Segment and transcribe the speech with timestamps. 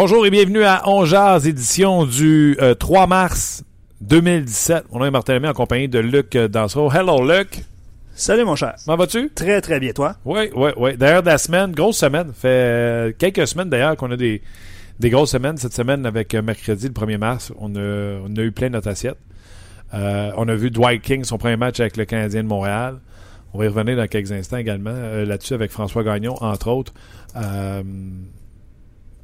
[0.00, 3.64] Bonjour et bienvenue à On Jazz, édition du euh, 3 mars
[4.00, 4.84] 2017.
[4.92, 6.88] Mon nom est Martin Lemay en compagnie de Luc Dansereau.
[6.88, 7.64] Hello Luc.
[8.14, 8.76] Salut mon cher.
[8.84, 9.28] Comment vas-tu?
[9.30, 10.14] Très très bien, toi?
[10.24, 10.96] Oui, oui, oui.
[10.96, 12.30] D'ailleurs, de la semaine, grosse semaine.
[12.32, 14.40] fait euh, quelques semaines d'ailleurs qu'on a des,
[15.00, 15.56] des grosses semaines.
[15.56, 18.86] Cette semaine, avec euh, mercredi, le 1er mars, on a, on a eu plein notre
[18.86, 19.18] assiette.
[19.94, 22.98] Euh, on a vu Dwight King, son premier match avec le Canadien de Montréal.
[23.52, 26.94] On va y revenir dans quelques instants également euh, là-dessus avec François Gagnon, entre autres.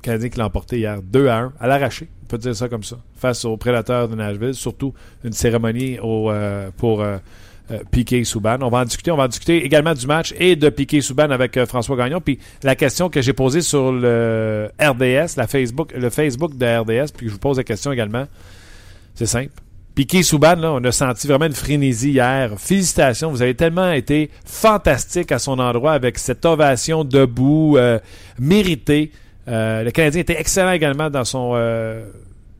[0.05, 2.85] Canadien qui l'a emporté hier 2 à 1, à l'arraché, on peut dire ça comme
[2.85, 4.93] ça, face aux prédateurs de Nashville, surtout
[5.25, 7.17] une cérémonie euh, pour euh,
[7.71, 8.59] euh, Piquet Souban.
[8.61, 11.31] On va en discuter, on va en discuter également du match et de Piquet Souban
[11.31, 12.21] avec euh, François Gagnon.
[12.21, 17.13] Puis la question que j'ai posée sur le RDS, la Facebook, le Facebook de RDS,
[17.17, 18.27] puis je vous pose la question également,
[19.15, 19.53] c'est simple.
[19.95, 22.51] Piquet Souban, là, on a senti vraiment une frénésie hier.
[22.59, 27.79] Félicitations, vous avez tellement été fantastique à son endroit avec cette ovation debout,
[28.39, 29.13] méritée.
[29.49, 32.07] Euh, le Canadien était excellent également dans son euh,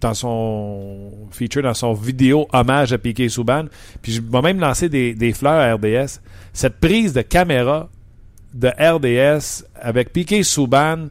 [0.01, 3.65] dans son feature, dans son vidéo hommage à Piquet Souban.
[4.03, 6.21] Puis je vais même lancer des, des fleurs à RDS.
[6.53, 7.89] Cette prise de caméra
[8.53, 11.09] de RDS avec Piquet Souban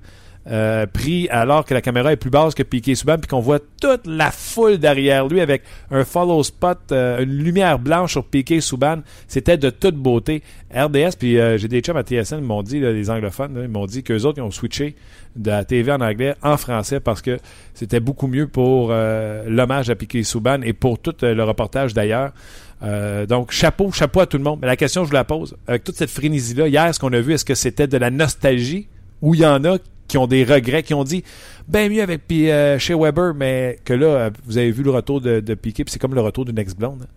[0.47, 3.59] euh, pris alors que la caméra est plus basse que Piquet Souban puis qu'on voit
[3.59, 8.61] toute la foule derrière lui avec un follow spot, euh, une lumière blanche sur Piquet
[8.61, 9.01] Souban.
[9.27, 10.43] C'était de toute beauté.
[10.75, 13.61] RDS, puis euh, j'ai des chums à TSN, ils m'ont dit, là, les anglophones, là,
[13.61, 14.95] ils m'ont dit qu'eux autres, ils ont switché
[15.35, 17.37] de la TV en anglais en français parce que
[17.73, 21.93] c'était beaucoup mieux pour euh, l'hommage à Piquet Souban et pour tout euh, le reportage
[21.93, 22.31] d'ailleurs.
[22.83, 24.59] Euh, donc, chapeau, chapeau à tout le monde.
[24.61, 25.55] Mais la question, je vous la pose.
[25.67, 28.87] Avec toute cette frénésie-là, hier, ce qu'on a vu, est-ce que c'était de la nostalgie
[29.21, 29.77] ou il y en a
[30.13, 31.23] qui ont des regrets, qui ont dit
[31.67, 34.91] ben mieux avec puis, euh, chez Weber, mais que là, euh, vous avez vu le
[34.91, 36.99] retour de, de Piquet, puis c'est comme le retour d'une ex-blonde.
[37.01, 37.07] hein.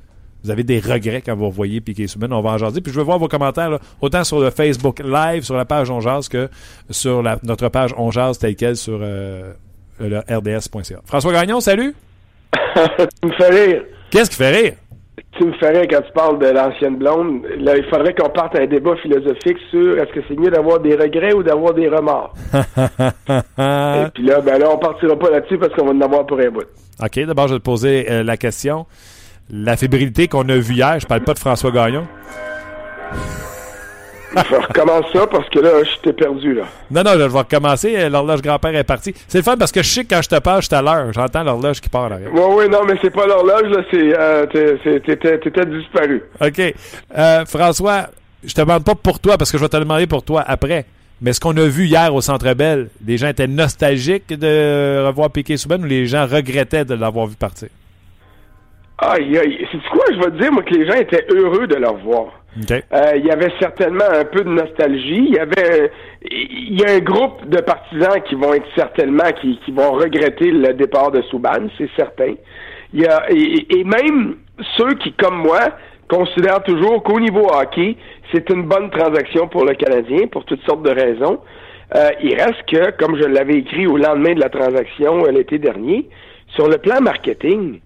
[0.43, 2.29] Vous avez des regrets quand vous revoyez Piquet Souban.
[2.31, 2.81] On va en jaser.
[2.81, 5.91] Puis je veux voir vos commentaires, là, autant sur le Facebook Live, sur la page
[5.91, 6.49] On Jase, que
[6.89, 9.53] sur la- notre page On Jase telle quelle sur euh,
[10.01, 11.01] le rds.ca.
[11.05, 11.95] François Gagnon, salut!
[12.75, 13.83] tu me fais rire.
[14.11, 14.73] Qu'est-ce qui fait rire?
[15.39, 17.43] Tu me rire quand tu parles de l'ancienne blonde.
[17.59, 20.81] Là, il faudrait qu'on parte à un débat philosophique sur est-ce que c'est mieux d'avoir
[20.81, 22.33] des regrets ou d'avoir des remords.
[22.55, 26.39] Et puis là, ben là, on partira pas là-dessus parce qu'on va en avoir pour
[26.41, 26.65] un bout.
[27.03, 28.87] OK, d'abord, je vais te poser euh, la question.
[29.51, 32.07] La fébrilité qu'on a vue hier, je parle pas de François Gagnon.
[34.35, 36.65] Je recommence ça parce que là, je t'ai perdu, là.
[36.91, 37.97] Non, non, je vais recommencer.
[37.97, 39.15] Euh, L'horloge grand-père est parti.
[39.29, 40.83] C'est le fun parce que je sais que quand je te parle, je suis à
[40.83, 41.13] l'heure.
[41.13, 42.11] J'entends l'horloge qui part.
[42.11, 46.23] Oui, oui, non, mais c'est pas l'horloge, là, c'est, euh, t'étais, disparu.
[46.41, 46.75] OK.
[47.17, 48.09] Euh, François,
[48.45, 50.87] je te demande pas pour toi parce que je vais te demander pour toi après.
[51.21, 55.31] Mais ce qu'on a vu hier au Centre Bell, les gens étaient nostalgiques de revoir
[55.31, 57.69] Piquet Souban ou les gens regrettaient de l'avoir vu partir?
[58.99, 59.67] Aïe, aïe.
[59.73, 62.27] C'est quoi, je vais te dire, moi, que les gens étaient heureux de le revoir.
[62.71, 65.27] Euh, il y avait certainement un peu de nostalgie.
[65.29, 65.91] Il y avait,
[66.31, 70.51] il y a un groupe de partisans qui vont être certainement qui, qui vont regretter
[70.51, 72.35] le départ de Souban, c'est certain.
[72.95, 74.37] Il y a et, et même
[74.77, 75.61] ceux qui, comme moi,
[76.09, 77.97] considèrent toujours qu'au niveau hockey,
[78.33, 81.41] c'est une bonne transaction pour le Canadien pour toutes sortes de raisons.
[81.95, 85.59] Euh, il reste que, comme je l'avais écrit au lendemain de la transaction euh, l'été
[85.59, 86.09] dernier,
[86.55, 87.81] sur le plan marketing,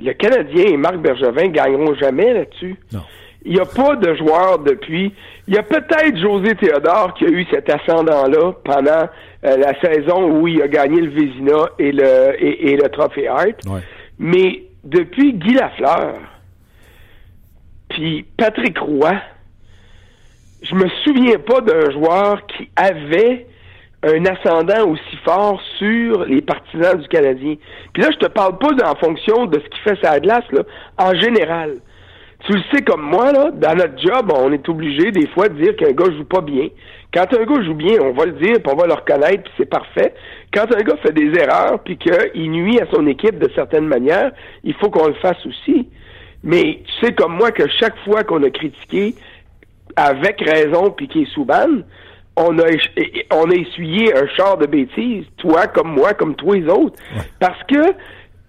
[0.00, 2.76] le Canadien et Marc Bergevin gagneront jamais là-dessus.
[2.92, 3.00] Non.
[3.44, 5.14] Il n'y a pas de joueur depuis.
[5.46, 9.08] Il y a peut-être José Théodore qui a eu cet ascendant-là pendant
[9.44, 13.28] euh, la saison où il a gagné le Vézina et le, et, et le Trophée
[13.28, 13.64] Hart.
[13.66, 13.80] Ouais.
[14.18, 16.16] Mais depuis Guy Lafleur,
[17.88, 19.14] puis Patrick Roy,
[20.62, 23.46] je me souviens pas d'un joueur qui avait
[24.02, 27.56] un ascendant aussi fort sur les partisans du Canadien.
[27.92, 30.62] Puis là, je te parle pas en fonction de ce qu'il fait sa glace, là,
[30.98, 31.78] en général.
[32.44, 35.60] Tu le sais comme moi, là, dans notre job, on est obligé des fois de
[35.60, 36.68] dire qu'un gars joue pas bien.
[37.12, 39.52] Quand un gars joue bien, on va le dire, puis on va le reconnaître, puis
[39.58, 40.14] c'est parfait.
[40.52, 44.30] Quand un gars fait des erreurs, puis qu'il nuit à son équipe de certaines manières,
[44.62, 45.88] il faut qu'on le fasse aussi.
[46.44, 49.14] Mais tu sais comme moi que chaque fois qu'on a critiqué,
[49.96, 51.82] avec raison, Piquet Souban,
[52.36, 52.66] on a,
[53.32, 56.96] on a essuyé un char de bêtises, toi comme moi, comme tous les autres.
[57.40, 57.82] Parce que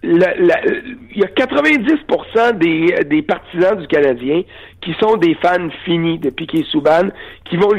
[0.02, 4.42] il y a 90% des, partisans du Canadien
[4.80, 7.08] qui sont des fans finis de Piquet Souban,
[7.44, 7.72] qui vont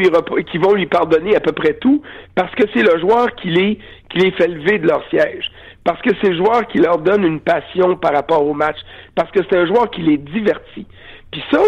[0.74, 2.04] lui pardonner à peu près tout
[2.36, 5.52] parce que c'est le joueur qui les fait lever de leur siège,
[5.84, 8.78] parce que c'est le joueur qui leur donne une passion par rapport au match,
[9.16, 10.86] parce que c'est un joueur qui les divertit.
[11.32, 11.60] Puis ça,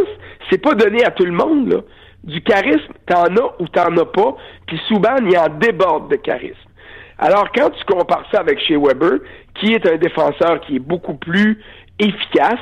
[0.49, 1.83] c'est pas donné à tout le monde.
[2.23, 4.37] Du charisme, t'en as ou t'en as pas.
[4.67, 6.69] Puis Souban, il en déborde de charisme.
[7.17, 9.19] Alors, quand tu compares ça avec chez Weber,
[9.55, 11.59] qui est un défenseur qui est beaucoup plus
[11.99, 12.59] efficace,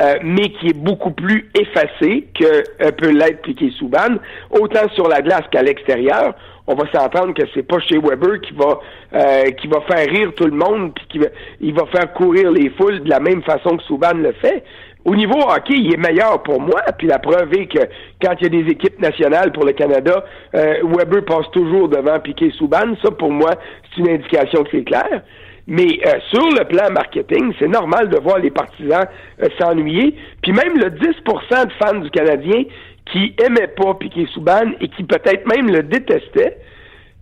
[0.00, 4.16] euh, mais qui est beaucoup plus effacé que euh, peut l'être Piqué Souban,
[4.50, 6.34] autant sur la glace qu'à l'extérieur.
[6.66, 8.80] On va s'entendre que c'est pas chez Weber qui va
[9.14, 11.26] euh, qui va faire rire tout le monde puis qui va
[11.60, 14.64] il va faire courir les foules de la même façon que Souban le fait
[15.04, 16.80] au niveau hockey, il est meilleur pour moi.
[16.98, 17.80] Puis la preuve est que
[18.22, 20.24] quand il y a des équipes nationales pour le Canada,
[20.54, 22.94] euh, Weber passe toujours devant Piquet Souban.
[23.02, 23.50] Ça, pour moi,
[23.94, 25.22] c'est une indication que c'est clair.
[25.66, 29.06] Mais euh, sur le plan marketing, c'est normal de voir les partisans
[29.42, 30.14] euh, s'ennuyer.
[30.42, 32.64] Puis même le 10% de fans du Canadien
[33.12, 36.58] qui aimaient pas Piquet Souban et qui peut-être même le détestaient,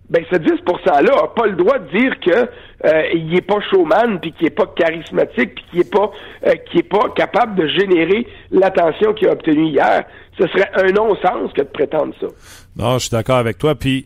[0.09, 2.49] ben ce 10 %-là n'a pas le droit de dire que
[2.85, 6.11] euh, il est pas showman, puis qu'il est pas charismatique, puis qu'il est pas
[6.47, 10.03] euh, qui est pas capable de générer l'attention qu'il a obtenue hier.
[10.37, 12.27] Ce serait un non-sens que de prétendre ça.
[12.75, 13.75] Non, je suis d'accord avec toi.
[13.75, 14.05] Puis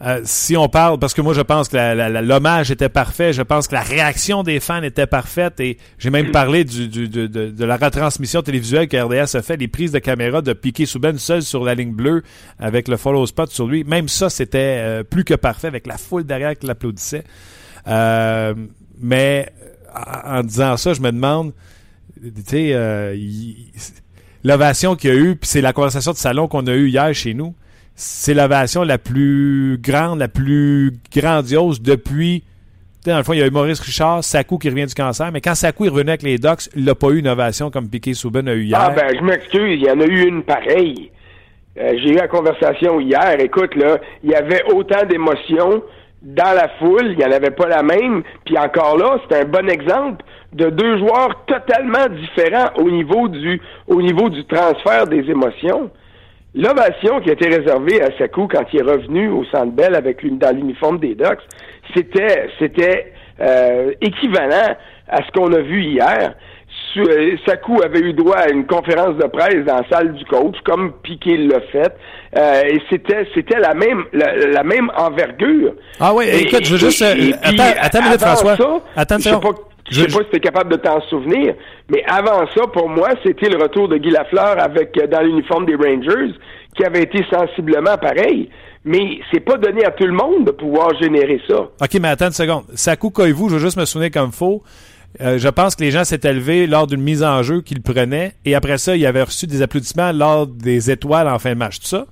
[0.00, 3.66] euh, si on parle, parce que moi je pense que l'hommage était parfait, je pense
[3.66, 7.64] que la réaction des fans était parfaite et j'ai même parlé du, du, de, de,
[7.64, 11.42] la retransmission télévisuelle que RDS a fait, les prises de caméra de Piqué Souben seul
[11.42, 12.22] sur la ligne bleue
[12.60, 13.82] avec le follow spot sur lui.
[13.82, 17.24] Même ça, c'était euh, plus que parfait avec la foule derrière qui l'applaudissait.
[17.88, 18.54] Euh,
[19.00, 19.50] mais
[20.24, 21.52] en disant ça, je me demande,
[22.22, 23.16] tu sais,
[24.44, 27.12] l'ovation qu'il y a eu, puis c'est la conversation de salon qu'on a eue hier
[27.14, 27.52] chez nous
[27.98, 32.44] c'est l'ovation la plus grande, la plus grandiose depuis.
[33.04, 35.40] Dans le fond, il y a eu Maurice Richard, Sakou qui revient du cancer, mais
[35.40, 38.14] quand Sakou est revenu avec les Ducks, il n'a pas eu une ovation comme Piqué
[38.14, 38.78] Souben a eu hier.
[38.80, 41.10] Ah ben, je m'excuse, il y en a eu une pareille.
[41.76, 43.40] Euh, j'ai eu la conversation hier.
[43.40, 45.82] Écoute, là, il y avait autant d'émotions
[46.22, 48.22] dans la foule, il n'y en avait pas la même.
[48.44, 53.28] Puis encore là, c'est un bon exemple de deux joueurs totalement différents au niveau
[54.28, 55.90] du transfert des émotions.
[56.54, 60.22] L'ovation qui a été réservée à Sakou quand il est revenu au Centre Bell avec
[60.22, 61.42] une, dans l'uniforme des Ducks,
[61.94, 64.74] c'était c'était euh, équivalent
[65.08, 66.34] à ce qu'on a vu hier.
[66.96, 70.56] Euh, Sakou avait eu droit à une conférence de presse dans la salle du coach,
[70.64, 71.94] comme Piqué l'a fait,
[72.36, 75.74] euh, et c'était c'était la même la, même envergure.
[76.00, 78.56] Ah oui, écoute, je veux juste attends, attends une minute, François.
[78.96, 79.18] attends
[79.90, 81.54] je sais pas si tu es capable de t'en souvenir,
[81.88, 85.66] mais avant ça, pour moi, c'était le retour de Guy Lafleur avec euh, dans l'uniforme
[85.66, 86.34] des Rangers,
[86.76, 88.48] qui avait été sensiblement pareil.
[88.84, 91.60] Mais c'est pas donné à tout le monde de pouvoir générer ça.
[91.60, 92.64] OK, mais attends une seconde.
[92.74, 94.62] Sakou Koivu, je veux juste me souvenir comme faux.
[95.20, 98.32] Euh, je pense que les gens s'étaient levés lors d'une mise en jeu qu'il prenait,
[98.44, 101.80] et après ça, il avait reçu des applaudissements lors des étoiles en fin de match,
[101.80, 102.06] tout ça?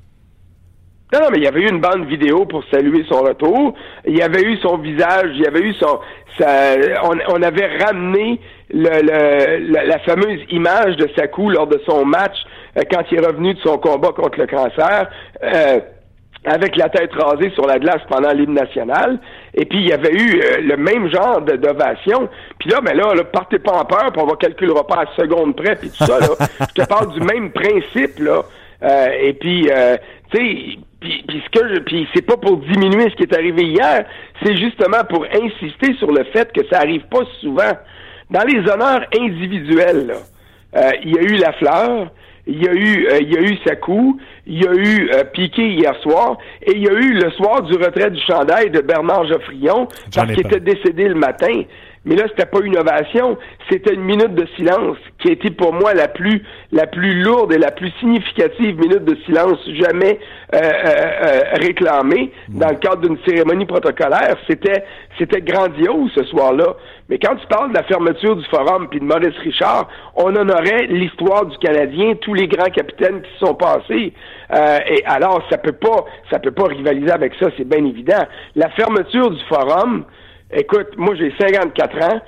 [1.12, 3.75] Non, non, mais il y avait eu une bande vidéo pour saluer son retour.
[4.06, 6.00] Il y avait eu son visage, il y avait eu son.
[6.41, 12.37] on, avait ramené le, la, fameuse image de Sakou lors de son match
[12.76, 15.08] euh, quand il est revenu de son combat contre le cancer.
[15.44, 15.81] Euh,
[16.44, 19.19] avec la tête rasée sur la glace pendant l'hymne national.
[19.55, 22.29] Et puis, il y avait eu euh, le même genre d'ovation.
[22.59, 25.02] Puis là, ben là, là, partez pas en peur, puis on va calculer le repas
[25.02, 26.20] à seconde près, puis tout ça.
[26.20, 26.29] Là.
[26.61, 28.42] Je te parle du même principe, là.
[29.21, 29.69] et puis,
[30.30, 33.65] tu sais, puis, ce que je, puis c'est pas pour diminuer ce qui est arrivé
[33.65, 34.07] hier,
[34.43, 37.73] c'est justement pour insister sur le fait que ça arrive pas souvent.
[38.31, 40.15] Dans les honneurs individuels,
[40.76, 42.11] euh, il y a eu la fleur,
[42.47, 45.25] il y a eu euh, il y a eu Sakou, il y a eu euh,
[45.25, 48.81] Piqué hier soir, et il y a eu le soir du retrait du chandail de
[48.81, 51.62] Bernard Geoffrion, parce qu'il était décédé le matin.
[52.06, 53.36] Mais là, c'était pas une ovation,
[53.68, 57.52] c'était une minute de silence qui a été pour moi la plus la plus lourde
[57.52, 60.20] et la plus significative minute de silence jamais
[60.54, 64.36] euh, euh, euh réclamée dans le cadre d'une cérémonie protocolaire.
[64.48, 64.84] C'était
[65.18, 66.76] c'était grandiose ce soir-là.
[67.08, 70.86] Mais quand tu parles de la fermeture du forum puis de Maurice Richard, on honorait
[70.88, 74.12] l'histoire du Canadien, tous les grands capitaines qui sont passés.
[74.52, 78.25] Euh, et alors, ça peut pas ça peut pas rivaliser avec ça, c'est bien évident.
[78.54, 80.04] La fermeture du forum
[80.53, 82.21] Écoute, moi j'ai 54 ans.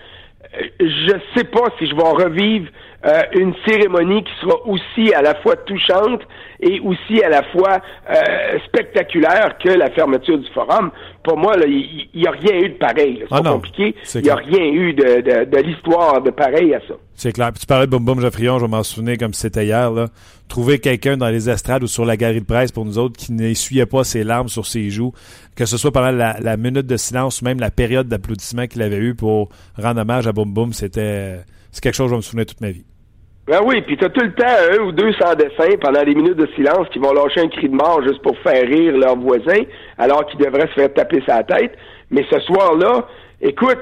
[0.54, 2.70] Euh, je sais pas si je vais revivre
[3.06, 6.20] euh, une cérémonie qui sera aussi à la fois touchante
[6.60, 7.78] et aussi à la fois
[8.10, 10.90] euh, spectaculaire que la fermeture du forum.
[11.22, 13.18] Pour moi, il n'y a rien eu de pareil.
[13.20, 13.94] C'est Ah pas non, compliqué.
[14.16, 16.94] Il n'y a rien eu de, de, de l'histoire de pareil à ça.
[17.14, 17.50] C'est clair.
[17.52, 19.90] Puis tu parlais de Boum Boum Geoffrion, je vais m'en souvenir comme si c'était hier.
[19.92, 20.06] Là.
[20.48, 23.32] Trouver quelqu'un dans les estrades ou sur la galerie de presse pour nous autres qui
[23.32, 25.12] n'essuyait pas ses larmes sur ses joues,
[25.54, 28.82] que ce soit pendant la, la minute de silence ou même la période d'applaudissement qu'il
[28.82, 31.38] avait eu pour rendre hommage à Boum Boum, c'était
[31.78, 32.84] c'est quelque chose que je vais me souvenir toute ma vie.
[33.46, 36.36] Ben oui, puis t'as tout le temps un ou deux sans dessin pendant les minutes
[36.36, 39.62] de silence qui vont lâcher un cri de mort juste pour faire rire leurs voisins,
[39.96, 41.72] alors qu'ils devraient se faire taper sa tête.
[42.10, 43.06] Mais ce soir-là,
[43.40, 43.80] écoute,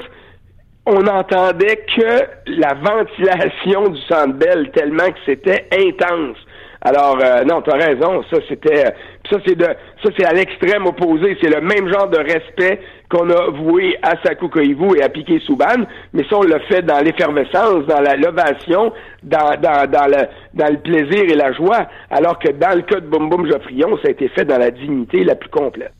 [0.84, 4.38] on n'entendait que la ventilation du Centre
[4.72, 6.36] tellement que c'était intense.
[6.82, 8.84] Alors euh, non, t'as raison, ça c'était
[9.30, 12.80] ça c'est de ça c'est à l'extrême opposé, c'est le même genre de respect
[13.10, 16.82] qu'on a voué à Sakou Koivu et à Piquet Souban, mais ça on l'a fait
[16.82, 18.92] dans l'effervescence, dans l'ovation,
[19.22, 23.50] dans, le le plaisir et la joie, alors que dans le cas de Boum Boum
[23.50, 25.92] Geoffrion, ça a été fait dans la dignité la plus complète.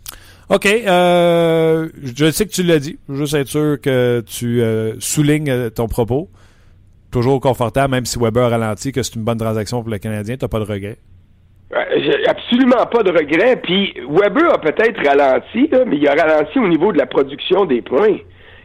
[0.49, 0.66] OK.
[0.66, 2.99] Euh, je sais que tu l'as dit.
[3.09, 6.30] Juste être sûr que tu euh, soulignes euh, ton propos.
[7.11, 10.37] Toujours confortable, même si Weber ralentit, que c'est une bonne transaction pour le Canadien.
[10.37, 10.99] T'as pas de regret.
[11.75, 13.56] Euh, absolument pas de regret.
[13.56, 17.64] Puis Weber a peut-être ralenti, là, mais il a ralenti au niveau de la production
[17.64, 18.18] des points.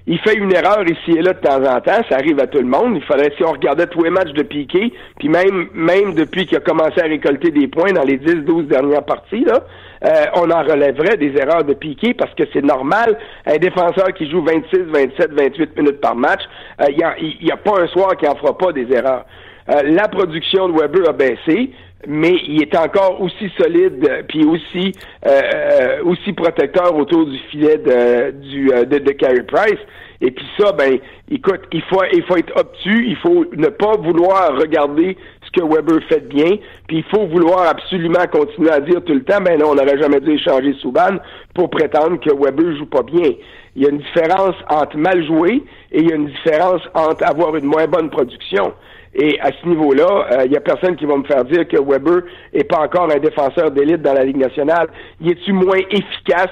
[0.07, 2.57] Il fait une erreur ici et là de temps en temps, ça arrive à tout
[2.57, 2.95] le monde.
[2.95, 6.57] Il faudrait, si on regardait tous les matchs de Piqué, puis même même depuis qu'il
[6.57, 9.63] a commencé à récolter des points dans les 10-12 dernières parties, là,
[10.03, 13.17] euh, on en relèverait des erreurs de Piqué parce que c'est normal.
[13.45, 16.41] Un défenseur qui joue 26, 27, 28 minutes par match,
[16.81, 19.25] euh, il n'y a, pas un soir qui en fera pas des erreurs.
[19.69, 21.71] Euh, la production de Weber a baissé,
[22.07, 24.91] mais il est encore aussi solide euh, puis aussi
[25.25, 29.79] euh, euh, aussi protecteur autour du filet de du euh, de, de Carey Price.
[30.23, 30.99] Et puis ça, ben,
[31.31, 35.65] écoute, il faut il faut être obtus, il faut ne pas vouloir regarder ce que
[35.65, 39.59] Weber fait bien, puis il faut vouloir absolument continuer à dire tout le temps, ben
[39.59, 41.17] non, on n'aurait jamais dû échanger Souban
[41.55, 43.31] pour prétendre que Weber joue pas bien.
[43.75, 47.23] Il y a une différence entre mal jouer et il y a une différence entre
[47.25, 48.73] avoir une moins bonne production.
[49.13, 51.77] Et à ce niveau-là, il euh, n'y a personne qui va me faire dire que
[51.77, 54.87] Weber est pas encore un défenseur d'élite dans la Ligue nationale.
[55.19, 56.49] Y est-tu moins efficace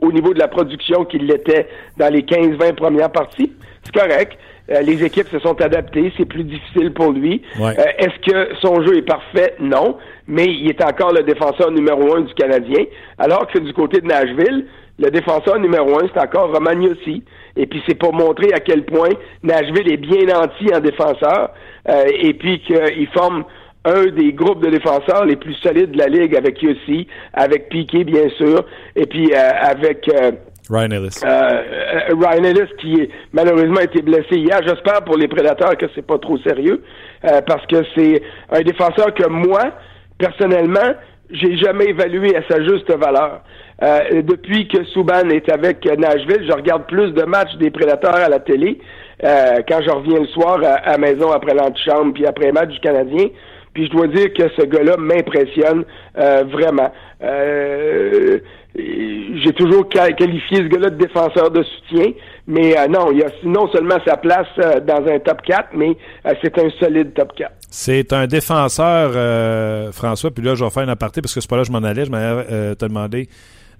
[0.00, 3.52] au niveau de la production qu'il l'était dans les 15-20 premières parties?
[3.82, 4.36] C'est correct.
[4.72, 7.42] Euh, les équipes se sont adaptées, c'est plus difficile pour lui.
[7.58, 7.78] Ouais.
[7.78, 9.54] Euh, Est-ce que son jeu est parfait?
[9.60, 9.98] Non.
[10.26, 12.84] Mais il est encore le défenseur numéro un du Canadien.
[13.18, 14.66] Alors que du côté de Nashville,
[14.98, 17.22] le défenseur numéro un, c'est encore Romagnosi.
[17.56, 19.10] Et puis c'est pour montrer à quel point
[19.42, 21.50] Nashville est bien nanti en défenseur.
[21.88, 23.44] Euh, et puis qu'il forme
[23.84, 28.04] un des groupes de défenseurs les plus solides de la ligue avec Yossi, avec Piquet
[28.04, 28.64] bien sûr,
[28.94, 30.30] et puis euh, avec euh,
[30.70, 31.20] Ryan Ellis.
[31.24, 31.62] euh,
[32.10, 34.60] Ryan Ellis qui est, malheureusement a été blessé hier.
[34.66, 36.82] J'espère pour les prédateurs que c'est pas trop sérieux
[37.24, 39.72] euh, parce que c'est un défenseur que moi
[40.18, 40.94] personnellement
[41.30, 43.40] j'ai jamais évalué à sa juste valeur.
[43.82, 48.28] Euh, depuis que Souban est avec Nashville, je regarde plus de matchs des prédateurs à
[48.28, 48.78] la télé
[49.24, 52.80] euh, quand je reviens le soir à, à maison après l'antichambre puis après match du
[52.80, 53.28] Canadien.
[53.74, 55.84] Puis je dois dire que ce gars-là m'impressionne
[56.18, 56.92] euh, vraiment.
[57.22, 58.38] Euh,
[58.74, 62.12] j'ai toujours qualifié ce gars-là de défenseur de soutien,
[62.46, 65.96] mais euh, non, il a non seulement sa place euh, dans un top 4, mais
[66.26, 67.52] euh, c'est un solide top 4.
[67.70, 71.56] C'est un défenseur, François, puis là, je vais faire un aparté parce que c'est pas
[71.56, 72.04] là que je m'en allais.
[72.04, 73.28] Je m'allais euh, te demander.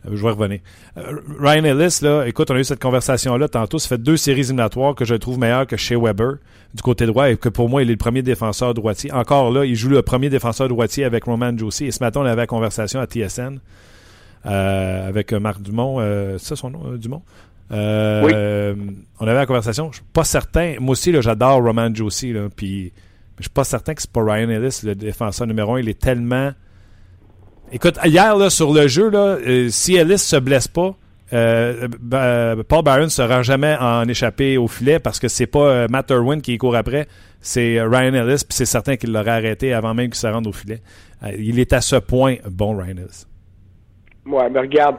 [0.07, 0.61] Euh, je vais revenir.
[0.97, 3.79] Euh, Ryan Ellis, là, écoute, on a eu cette conversation-là tantôt.
[3.79, 6.35] Ça fait deux séries éliminatoires que je trouve meilleures que chez Weber
[6.75, 9.13] du côté droit et que pour moi, il est le premier défenseur droitier.
[9.13, 11.87] Encore là, il joue le premier défenseur droitier avec Roman Josie.
[11.87, 13.59] Et ce matin, on avait la conversation à TSN
[14.47, 15.97] euh, avec Marc Dumont.
[16.01, 17.23] Euh, c'est ça son nom, Dumont?
[17.73, 18.95] Euh, Oui.
[19.21, 19.91] on avait la conversation.
[19.93, 20.75] Je suis pas certain.
[20.81, 22.35] Moi aussi, là, j'adore Roman Josie.
[22.57, 22.93] Puis
[23.39, 25.81] je suis pas certain que c'est pas Ryan Ellis, le défenseur numéro un.
[25.81, 26.53] Il est tellement.
[27.75, 30.95] Écoute, hier, là, sur le jeu, là, euh, si Ellis se blesse pas,
[31.33, 35.47] euh, ben, Paul Byron ne se rend jamais en échappé au filet parce que c'est
[35.47, 37.07] pas euh, Matt Irwin qui court après,
[37.41, 40.47] c'est euh, Ryan Ellis, puis c'est certain qu'il l'aurait arrêté avant même qu'il se rende
[40.47, 40.81] au filet.
[41.23, 43.25] Euh, il est à ce point bon, Ryan Ellis.
[44.27, 44.97] Ouais, mais regarde,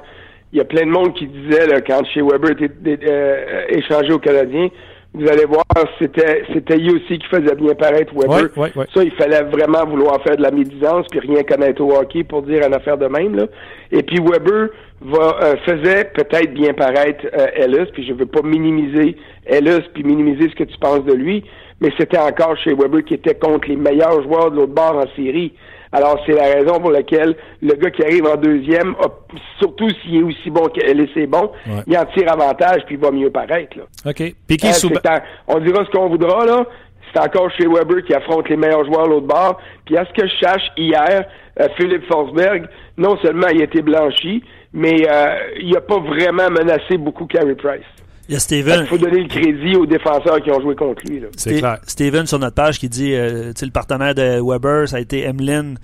[0.52, 4.12] il y a plein de monde qui disait là, quand chez Weber était euh, échangé
[4.14, 4.70] au Canadien,
[5.14, 5.64] vous allez voir,
[6.00, 8.50] c'était c'était lui aussi qui faisait bien paraître Weber.
[8.58, 8.86] Ouais, ouais, ouais.
[8.94, 12.42] Ça, il fallait vraiment vouloir faire de la médisance puis rien connaître au hockey pour
[12.42, 13.36] dire une affaire de même.
[13.36, 13.46] Là.
[13.92, 14.70] Et puis Weber
[15.02, 19.16] va euh, faisait peut-être bien paraître euh, Ellis, puis je veux pas minimiser
[19.46, 21.44] Ellis puis minimiser ce que tu penses de lui,
[21.80, 25.16] mais c'était encore chez Weber qui était contre les meilleurs joueurs de l'autre bord en
[25.16, 25.54] série.
[25.94, 30.18] Alors, c'est la raison pour laquelle le gars qui arrive en deuxième, a- surtout s'il
[30.18, 31.84] est aussi bon qu'Ellis est bon, Ouais.
[31.88, 33.78] il en tire avantage puis il va mieux paraître.
[33.78, 33.84] Là.
[34.08, 34.34] OK.
[34.48, 36.66] Piqué Euh, c'est un- on dira ce qu'on voudra, là.
[37.14, 39.60] c'est encore chez Weber qui affronte les meilleurs joueurs l'autre bord.
[39.86, 41.26] Puis à ce que je sache, hier,
[41.60, 46.50] euh, Philippe Forsberg, non seulement il a été blanchi, mais euh, il n'a pas vraiment
[46.50, 47.86] menacé beaucoup Carey Price.
[48.30, 48.82] Il y a Steven.
[48.82, 51.22] Il faut donner le crédit aux défenseurs qui ont joué contre lui.
[51.36, 51.80] C'est clair.
[51.88, 55.76] Steven sur notre page qui dit, euh, le partenaire de Weber, ça a été Emlyn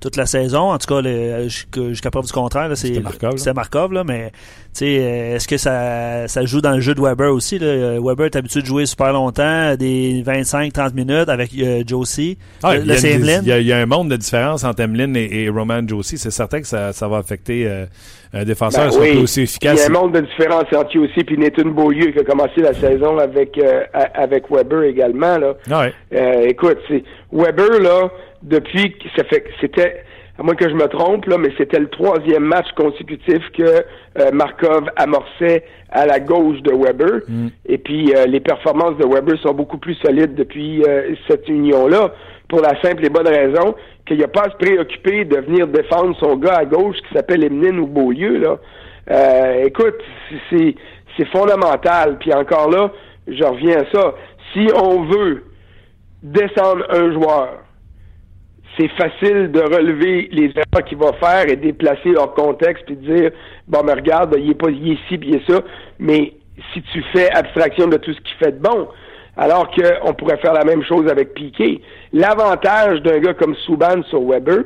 [0.00, 0.72] toute la saison.
[0.72, 1.02] En tout cas,
[1.88, 4.32] jusqu'à preuve du contraire, c'est Markov, Markov là, mais
[4.82, 7.58] euh, est-ce que ça, ça joue dans le jeu de Weber aussi?
[7.58, 7.98] Là?
[8.00, 12.38] Weber est habitué de jouer super longtemps, des 25-30 minutes avec euh, Josie.
[12.62, 16.18] Ah, il, y a, un monde de différence entre Emlyn et, Roman Josie.
[16.18, 17.86] C'est certain que ça, ça va affecter euh,
[18.36, 19.22] un défenseur ben, oui.
[19.22, 19.74] aussi efficace?
[19.74, 22.60] Il y a un monde de différence entre Josie et Nathan Beaulieu qui a commencé
[22.60, 23.60] la saison avec,
[23.92, 25.38] avec Weber également.
[25.38, 25.54] Là.
[25.70, 25.86] Ah
[26.44, 26.78] écoute,
[27.32, 28.10] Weber, là,
[28.42, 30.04] depuis que ça fait c'était
[30.38, 34.30] à moins que je me trompe, là, mais c'était le troisième match consécutif que euh,
[34.32, 37.22] Markov amorçait à la gauche de Weber.
[37.26, 37.48] Mm.
[37.66, 42.12] Et puis euh, les performances de Weber sont beaucoup plus solides depuis euh, cette union-là,
[42.48, 43.74] pour la simple et bonne raison
[44.06, 47.44] qu'il n'a pas à se préoccuper de venir défendre son gars à gauche qui s'appelle
[47.44, 48.38] Emeline ou Beaulieu.
[48.38, 49.64] Là.
[49.64, 49.96] écoute,
[50.50, 50.74] c'est,
[51.16, 52.18] c'est fondamental.
[52.18, 52.92] Puis encore là,
[53.26, 54.14] je reviens à ça.
[54.52, 55.44] Si on veut
[56.22, 57.66] descendre un joueur,
[58.78, 63.30] c'est facile de relever les erreurs qu'il va faire et déplacer leur contexte puis dire
[63.66, 65.60] bon mais regarde, il est pas il est ci, puis il est ça,
[65.98, 66.34] mais
[66.72, 68.88] si tu fais abstraction de tout ce qu'il fait de bon,
[69.36, 71.80] alors qu'on pourrait faire la même chose avec Piquet.
[72.12, 74.64] L'avantage d'un gars comme Souban sur Weber,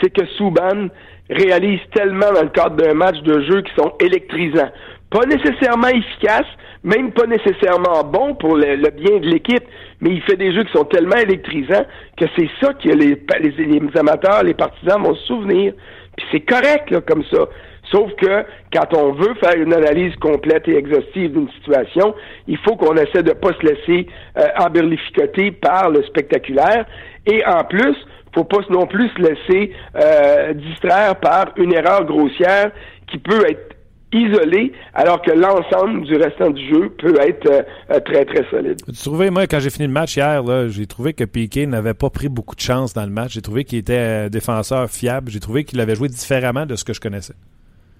[0.00, 0.88] c'est que Souban
[1.30, 4.70] réalise tellement dans le cadre d'un match de jeu qui sont électrisants.
[5.10, 6.46] Pas nécessairement efficaces,
[6.82, 9.64] même pas nécessairement bons pour le, bien de l'équipe,
[10.00, 11.84] mais il fait des jeux qui sont tellement électrisants
[12.16, 15.72] que c'est ça que les, amateurs, les partisans vont se souvenir.
[16.16, 17.46] Puis c'est correct comme ça.
[17.90, 22.14] Sauf que quand on veut faire une analyse complète et exhaustive d'une situation,
[22.48, 24.06] il faut qu'on essaie de pas se laisser
[24.38, 26.84] euh, emberlificoter par le spectaculaire.
[27.26, 27.96] Et en plus,
[28.36, 32.70] faut pas non plus se laisser euh, distraire par une erreur grossière
[33.10, 33.74] qui peut être
[34.12, 38.76] isolé, alors que l'ensemble du restant du jeu peut être euh, euh, très, très solide.
[38.86, 42.10] Tu trouvais, moi, quand j'ai fini le match hier, j'ai trouvé que Piquet n'avait pas
[42.10, 43.32] pris beaucoup de chance dans le match.
[43.32, 45.30] J'ai trouvé qu'il était un défenseur fiable.
[45.30, 47.34] J'ai trouvé qu'il avait joué différemment de ce que je connaissais.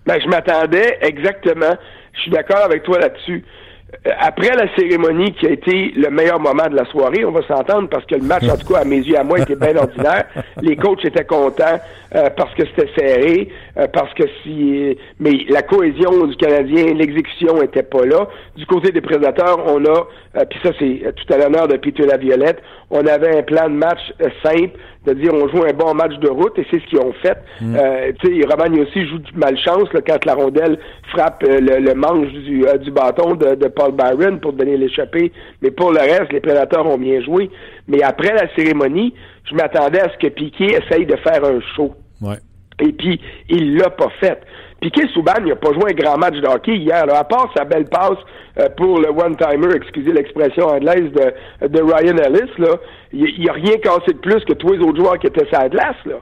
[0.06, 1.75] Ben, je m'attendais exactement.
[2.14, 3.44] Je suis d'accord avec toi là-dessus.
[4.06, 7.42] Euh, après la cérémonie qui a été le meilleur moment de la soirée, on va
[7.46, 9.76] s'entendre parce que le match, en tout cas, à mes yeux, à moi, était bien
[9.76, 10.26] ordinaire.
[10.62, 11.78] Les coachs étaient contents
[12.14, 14.97] euh, parce que c'était serré, euh, parce que si...
[15.21, 18.28] Mais la cohésion du Canadien, l'exécution était pas là.
[18.56, 22.62] Du côté des prédateurs, on a, puis ça, c'est tout à l'honneur de Peter Laviolette,
[22.90, 24.00] on avait un plan de match
[24.44, 27.12] simple, de dire on joue un bon match de route et c'est ce qu'ils ont
[27.22, 27.38] fait.
[27.60, 27.76] Mm.
[27.76, 30.78] Euh, tu sais, Romagne aussi joue du malchance là, quand la rondelle
[31.10, 35.32] frappe euh, le, manche du, euh, du bâton de, de, Paul Byron pour donner l'échappée.
[35.62, 37.50] Mais pour le reste, les prédateurs ont bien joué.
[37.88, 39.14] Mais après la cérémonie,
[39.50, 41.94] je m'attendais à ce que Piquet essaye de faire un show.
[42.20, 42.38] Ouais.
[42.80, 44.38] Et puis, il l'a pas fait.
[45.12, 47.04] Souban, il n'a pas joué un grand match de hockey hier.
[47.12, 48.18] à part sa belle passe
[48.58, 52.76] euh, pour le one-timer, excusez l'expression anglaise de, de Ryan Ellis, là,
[53.12, 55.68] il n'a rien cassé de plus que tous les autres joueurs qui étaient sur la
[55.68, 55.96] glace.
[56.04, 56.16] Là.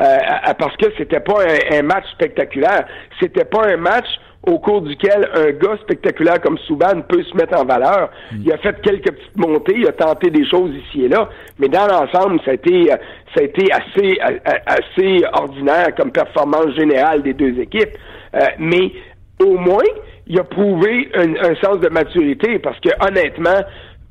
[0.00, 2.84] Euh, parce que c'était pas un, un, match spectaculaire.
[3.20, 4.06] C'était pas un match
[4.46, 8.10] au cours duquel un gars spectaculaire comme Souban peut se mettre en valeur.
[8.32, 8.36] Mm.
[8.44, 11.28] Il a fait quelques petites montées, il a tenté des choses ici et là,
[11.58, 12.96] mais dans l'ensemble, ça a été, euh,
[13.34, 14.18] ça a été assez,
[14.66, 17.96] assez ordinaire comme performance générale des deux équipes.
[18.34, 18.92] Euh, mais
[19.40, 19.82] au moins,
[20.26, 23.60] il a prouvé un, un, sens de maturité parce que honnêtement,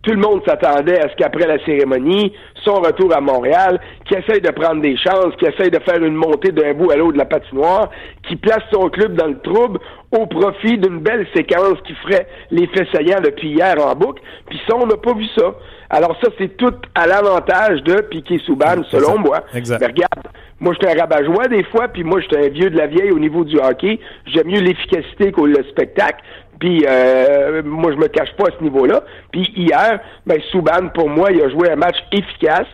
[0.03, 4.41] tout le monde s'attendait à ce qu'après la cérémonie, son retour à Montréal, qui essaye
[4.41, 7.17] de prendre des chances, qui essaye de faire une montée d'un bout à l'autre de
[7.17, 7.89] la patinoire,
[8.27, 9.79] qui place son club dans le trouble
[10.11, 14.21] au profit d'une belle séquence qui ferait l'effet saillant depuis hier en boucle.
[14.49, 15.55] Puis ça, on n'a pas vu ça.
[15.89, 19.43] Alors ça, c'est tout à l'avantage de Piquet Souban, selon moi.
[19.53, 19.79] Exact.
[19.79, 20.27] Mais regarde,
[20.59, 23.19] moi, j'étais un rabat-joie des fois, puis moi, j'étais un vieux de la vieille au
[23.19, 23.99] niveau du hockey.
[24.25, 26.23] J'aime mieux l'efficacité que le spectacle.
[26.59, 29.03] Puis euh, moi, je me cache pas à ce niveau-là.
[29.31, 32.67] Puis hier, ben Souban, pour moi, il a joué un match efficace.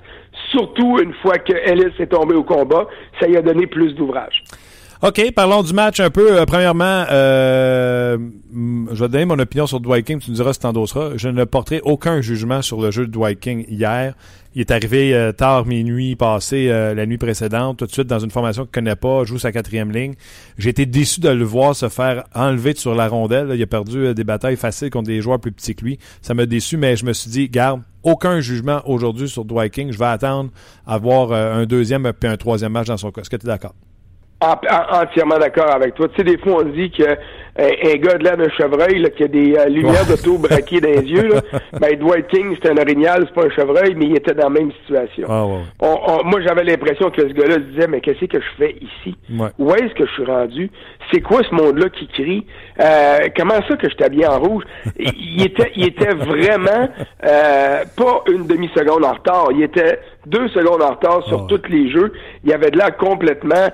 [0.51, 2.87] Surtout une fois que Ellis est tombé au combat,
[3.19, 4.43] ça lui a donné plus d'ouvrage.
[5.01, 6.39] OK, parlons du match un peu.
[6.39, 8.17] Euh, premièrement, euh,
[8.91, 10.19] je vais te donner mon opinion sur Dwight King.
[10.19, 11.11] Tu me diras si tu endosseras.
[11.15, 14.13] Je ne porterai aucun jugement sur le jeu de Dwight King hier.
[14.59, 18.29] Il est arrivé euh, tard minuit passé la nuit précédente, tout de suite dans une
[18.29, 20.15] formation qu'il connaît pas, joue sa quatrième ligne.
[20.57, 23.51] J'ai été déçu de le voir se faire enlever sur la rondelle.
[23.55, 25.97] Il a perdu des batailles faciles contre des joueurs plus petits que lui.
[26.21, 29.93] Ça m'a déçu, mais je me suis dit, garde, aucun jugement aujourd'hui sur Dwight King.
[29.93, 30.49] Je vais attendre
[30.85, 33.21] à voir un deuxième puis un troisième match dans son cas.
[33.21, 33.75] Est-ce que tu es d'accord?
[34.41, 36.07] entièrement d'accord avec toi.
[36.09, 37.03] Tu sais, des fois, on dit que
[37.59, 40.89] un, gars de là d'un chevreuil là, qui a des euh, lumières d'auto braquées dans
[40.89, 41.27] les yeux.
[41.27, 41.41] Là.
[41.79, 44.59] Ben, Dwight King, c'est un orignal, c'est pas un chevreuil, mais il était dans la
[44.59, 45.27] même situation.
[45.29, 45.45] Ah,
[46.25, 49.15] moi, j'avais l'impression que ce gars-là se disait, mais qu'est-ce que je fais ici?
[49.57, 50.71] Où est-ce que je suis rendu?
[51.11, 52.45] C'est quoi ce monde-là qui crie?
[52.79, 54.63] Euh, comment ça que je t'habille en rouge?
[54.97, 56.89] il était, il était vraiment
[57.25, 59.49] euh, pas une demi-seconde en retard.
[59.51, 62.11] Il était deux secondes en retard sur tous les jeux.
[62.43, 63.69] Il y avait de là complètement,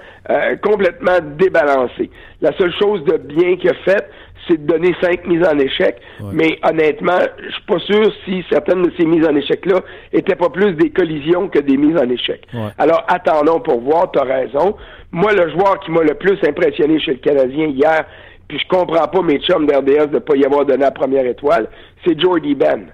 [0.62, 2.10] complètement débalancé.
[2.42, 4.10] La seule chose de bien qu'il a fait,
[4.48, 5.98] c'est de donner cinq mises en échec.
[6.34, 9.82] Mais honnêtement, je suis pas sûr si certaines de ces mises en échec-là
[10.14, 12.46] étaient pas plus des collisions que des mises en échec.
[12.78, 14.76] Alors, attendons pour voir, tu as raison.
[15.12, 18.06] Moi, le joueur qui m'a le plus impressionné chez le Canadien hier,
[18.48, 21.68] puis je comprends pas mes chums d'RDS de pas y avoir donné la première étoile,
[22.06, 22.88] c'est Jordy Ben.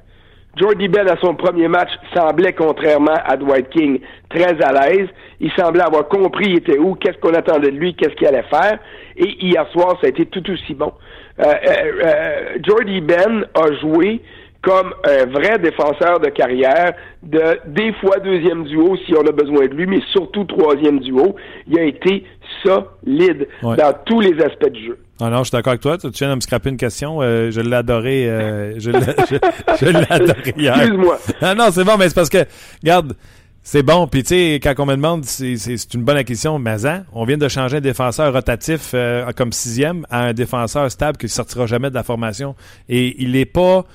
[0.57, 5.07] Jordy Ben, à son premier match, semblait, contrairement à Dwight King, très à l'aise.
[5.39, 8.43] Il semblait avoir compris il était où, qu'est-ce qu'on attendait de lui, qu'est-ce qu'il allait
[8.43, 8.77] faire.
[9.15, 10.91] Et hier soir, ça a été tout aussi bon.
[11.39, 14.21] Euh, euh, euh, Jordy Ben a joué
[14.62, 16.93] comme un vrai défenseur de carrière,
[17.24, 21.36] de des fois deuxième duo si on a besoin de lui, mais surtout troisième duo.
[21.67, 22.26] Il a été
[22.63, 25.00] solide dans tous les aspects du jeu.
[25.19, 25.97] Ah non, je suis d'accord avec toi.
[25.97, 27.21] Tu viens de me scraper une question.
[27.21, 28.28] Euh, je l'ai adoré.
[28.28, 28.97] Euh, je l'ai
[30.10, 30.76] adoré hier.
[30.76, 31.19] Excuse-moi.
[31.41, 32.43] Ah non, c'est bon, mais c'est parce que,
[32.82, 33.15] regarde,
[33.62, 34.08] c'est bon.
[34.08, 37.26] Puis tu sais, quand on me demande, c'est, c'est une bonne acquisition, mais hein, on
[37.26, 41.32] vient de changer un défenseur rotatif euh, comme sixième à un défenseur stable qui ne
[41.32, 42.56] sortira jamais de la formation.
[42.89, 43.86] Et il n'est pas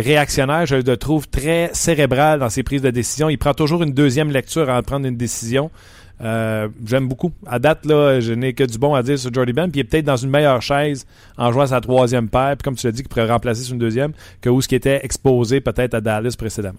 [0.00, 3.28] réactionnaire, je le trouve très cérébral dans ses prises de décision.
[3.28, 5.70] Il prend toujours une deuxième lecture avant de prendre une décision.
[6.22, 7.32] Euh, j'aime beaucoup.
[7.46, 9.70] À date, là, je n'ai que du bon à dire sur Jordy Ben.
[9.70, 12.54] Puis il est peut-être dans une meilleure chaise en jouant sa troisième paire.
[12.56, 14.74] Puis comme tu l'as dit, qu'il pourrait remplacer sur une deuxième que où ce qui
[14.74, 16.78] était exposé peut-être à Dallas précédemment.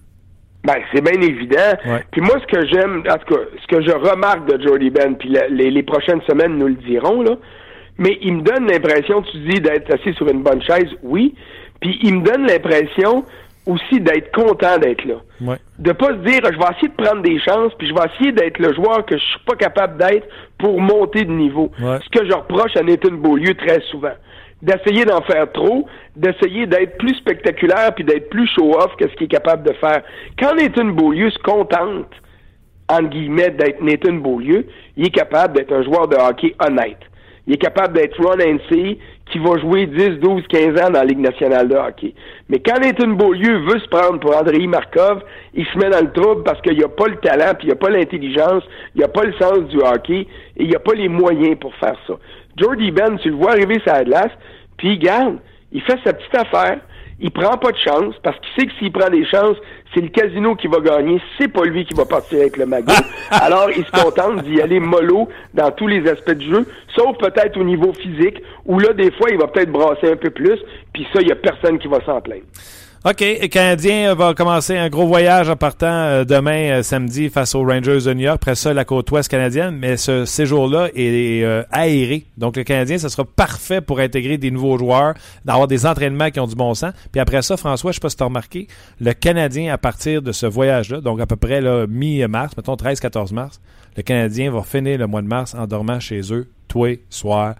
[0.65, 2.01] Ben, c'est bien évident.
[2.12, 5.15] Puis moi, ce que j'aime, en tout cas, ce que je remarque de Jordy Ben,
[5.15, 7.36] puis les, prochaines semaines nous le diront, là,
[7.97, 11.36] mais il me donne l'impression, tu dis, d'être assis sur une bonne chaise, oui,
[11.80, 13.26] puis il me donne l'impression
[13.66, 15.16] aussi d'être content d'être là.
[15.42, 15.58] Ouais.
[15.80, 18.32] De pas se dire je vais essayer de prendre des chances puis je vais essayer
[18.32, 21.72] d'être le joueur que je suis pas capable d'être pour monter de niveau.
[21.80, 24.14] Ce que je reproche à Nathan Beaulieu très souvent.
[24.62, 29.26] D'essayer d'en faire trop, d'essayer d'être plus spectaculaire puis d'être plus show-off que ce qu'il
[29.26, 30.02] est capable de faire.
[30.40, 32.10] Quand Nathan Beaulieu se contente,
[32.88, 37.00] entre guillemets, d'être Nathan Beaulieu, il est capable d'être un joueur de hockey honnête.
[37.48, 38.98] Il est capable d'être run and see,
[39.32, 42.14] qui va jouer 10, 12, 15 ans dans la Ligue nationale de hockey.
[42.50, 46.12] Mais quand Nathan Beaulieu veut se prendre pour Andrei Markov, il se met dans le
[46.12, 49.24] trouble parce qu'il n'a pas le talent, puis il n'a pas l'intelligence, il n'a pas
[49.24, 52.14] le sens du hockey, et il n'a pas les moyens pour faire ça.
[52.58, 54.32] Jordy Ben, tu le vois arriver sur la glace,
[54.78, 55.38] puis il garde,
[55.72, 56.80] il fait sa petite affaire,
[57.19, 59.58] il prend pas de chance parce qu'il sait que s'il prend des chances,
[59.93, 62.91] c'est le casino qui va gagner, c'est pas lui qui va partir avec le magot.
[63.32, 67.58] Alors, il se contente d'y aller mollo dans tous les aspects du jeu, sauf peut-être
[67.58, 70.60] au niveau physique, où là, des fois, il va peut-être brasser un peu plus,
[70.93, 72.43] puis ça, il y a personne qui va s'en plaindre.
[73.08, 73.20] OK.
[73.20, 77.63] Le Canadien va commencer un gros voyage en partant euh, demain, euh, samedi, face aux
[77.63, 78.38] Rangers de New York.
[78.41, 79.78] Après ça, la côte ouest canadienne.
[79.78, 82.26] Mais ce séjour-là est euh, aéré.
[82.36, 85.13] Donc, le Canadien, ce sera parfait pour intégrer des nouveaux joueurs,
[85.46, 86.94] d'avoir des entraînements qui ont du bon sens.
[87.12, 88.68] Puis après ça, François, je ne sais pas si tu as remarqué,
[89.00, 93.62] le Canadien, à partir de ce voyage-là, donc à peu près mi-mars, mettons 13-14 mars,
[93.98, 97.54] le Canadien va finir le mois de mars en dormant chez eux, tous les soirs.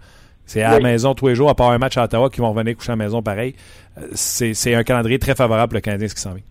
[0.46, 2.50] C'est à la maison tous les jours, à part un match à Ottawa qui vont
[2.50, 3.54] revenir coucher à la maison pareil.
[3.98, 6.44] Euh, c'est un calendrier très favorable pour le Canadien, ce qui s'en vient.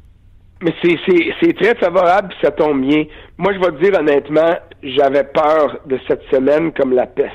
[0.62, 3.05] Mais c'est très favorable, ça tombe bien.
[3.38, 7.31] Moi, je vais te dire honnêtement, j'avais peur de cette semaine comme la peste.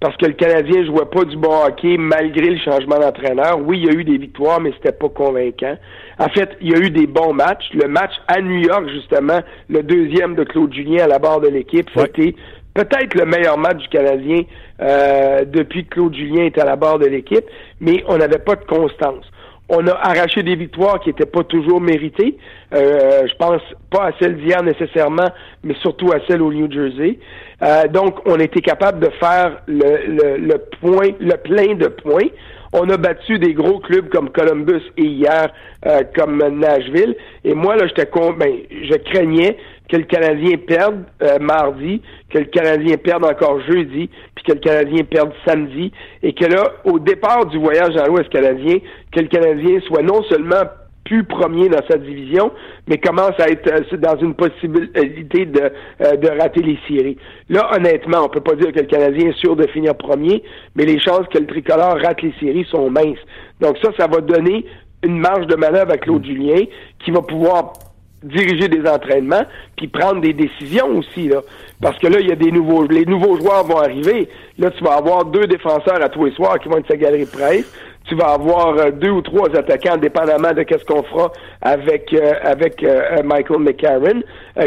[0.00, 3.58] Parce que le Canadien ne jouait pas du bon hockey malgré le changement d'entraîneur.
[3.64, 5.76] Oui, il y a eu des victoires, mais c'était pas convaincant.
[6.18, 7.64] En fait, il y a eu des bons matchs.
[7.72, 11.48] Le match à New York, justement, le deuxième de Claude Julien à la barre de
[11.48, 12.34] l'équipe, c'était
[12.74, 14.42] peut-être le meilleur match du Canadien
[14.80, 17.44] euh, depuis que Claude Julien est à la barre de l'équipe,
[17.80, 19.24] mais on n'avait pas de constance.
[19.68, 22.36] On a arraché des victoires qui n'étaient pas toujours méritées.
[22.74, 25.30] Euh, je pense pas à celle d'hier nécessairement,
[25.62, 27.18] mais surtout à celle au New Jersey.
[27.62, 32.28] Euh, donc, on était capable de faire le, le, point, le plein de points.
[32.76, 35.46] On a battu des gros clubs comme Columbus et hier
[35.86, 37.14] euh, comme Nashville.
[37.44, 39.56] Et moi, là, j'étais ben, je craignais
[39.88, 44.58] que le Canadien perde euh, mardi, que le Canadien perde encore jeudi, puis que le
[44.58, 45.92] Canadien perde samedi,
[46.24, 48.78] et que là, au départ du voyage dans l'Ouest canadien,
[49.12, 50.64] que le Canadien soit non seulement
[51.04, 52.50] plus premier dans sa division,
[52.88, 55.70] mais commence à être euh, dans une possibilité de,
[56.16, 57.18] de rater les séries.
[57.48, 60.42] Là, honnêtement, on peut pas dire que le Canadien est sûr de finir premier,
[60.74, 63.18] mais les chances que le tricolore rate les séries sont minces.
[63.60, 64.64] Donc ça, ça va donner
[65.02, 66.64] une marge de manœuvre à Claude Julien
[67.04, 67.74] qui va pouvoir
[68.24, 69.44] diriger des entraînements,
[69.76, 71.42] puis prendre des décisions aussi, là.
[71.80, 74.28] Parce que là, il y a des nouveaux, les nouveaux joueurs vont arriver.
[74.58, 77.26] Là, tu vas avoir deux défenseurs à tous les soirs qui vont être sa galerie
[77.26, 77.70] de presse.
[78.08, 82.34] Tu vas avoir euh, deux ou trois attaquants, dépendamment de qu'est-ce qu'on fera avec euh,
[82.42, 84.20] avec euh, Michael McCarron,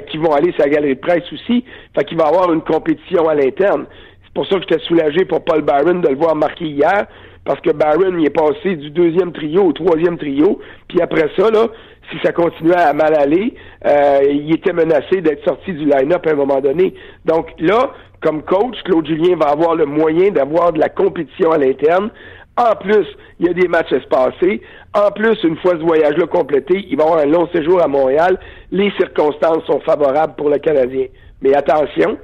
[0.10, 1.64] qui vont aller sa galerie de presse aussi.
[1.96, 3.86] Fait qu'il va avoir une compétition à l'interne.
[4.24, 7.08] C'est pour ça que j'étais soulagé pour Paul Barron de le voir marquer hier
[7.48, 11.50] parce que Barron il est passé du deuxième trio au troisième trio, puis après ça,
[11.50, 11.68] là,
[12.12, 13.54] si ça continuait à mal aller,
[13.86, 16.94] euh, il était menacé d'être sorti du line-up à un moment donné.
[17.26, 21.58] Donc là, comme coach, Claude Julien va avoir le moyen d'avoir de la compétition à
[21.58, 22.10] l'interne.
[22.58, 23.06] En plus,
[23.40, 24.62] il y a des matchs espacés.
[24.94, 28.40] En plus, une fois ce voyage-là complété, il va avoir un long séjour à Montréal.
[28.72, 31.06] Les circonstances sont favorables pour le Canadien.
[31.42, 32.18] Mais attention,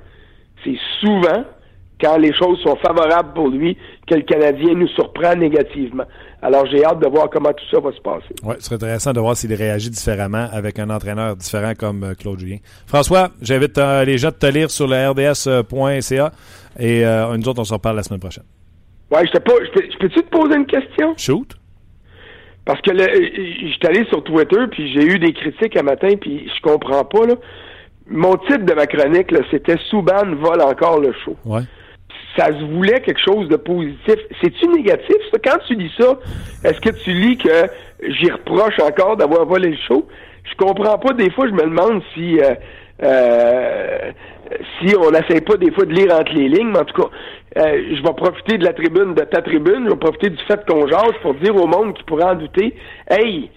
[0.64, 1.44] c'est souvent
[2.02, 6.04] quand les choses sont favorables pour lui, que le Canadien nous surprend négativement.
[6.42, 8.36] Alors, j'ai hâte de voir comment tout ça va se passer.
[8.44, 12.14] Oui, ce serait intéressant de voir s'il réagit différemment avec un entraîneur différent comme euh,
[12.16, 12.58] Claude Julien.
[12.86, 16.32] François, j'invite euh, les gens de te lire sur le rds.ca
[16.78, 18.44] et euh, nous autres, on se reparle la semaine prochaine.
[19.12, 21.14] Oui, je, je peux-tu te poser une question?
[21.18, 21.54] Shoot.
[22.66, 26.50] Parce que je suis allé sur Twitter, puis j'ai eu des critiques un matin, puis
[26.50, 27.26] je comprends pas.
[27.26, 27.36] Là.
[28.08, 31.36] Mon titre de ma chronique, c'était Souban vole encore le show.
[31.46, 31.62] Ouais
[32.38, 34.16] ça se voulait quelque chose de positif.
[34.42, 35.38] C'est-tu négatif, ça?
[35.44, 36.18] Quand tu lis ça,
[36.64, 37.68] est-ce que tu lis que
[38.08, 40.08] j'y reproche encore d'avoir volé le show?
[40.44, 41.14] Je comprends pas.
[41.14, 42.56] Des fois, je me demande si euh,
[43.04, 44.12] euh,
[44.80, 47.10] si on n'essaie pas des fois de lire entre les lignes, mais en tout cas,
[47.58, 50.66] euh, je vais profiter de la tribune, de ta tribune, je vais profiter du fait
[50.68, 52.76] qu'on jase pour dire au monde qui pourrait en douter,
[53.10, 53.50] hey,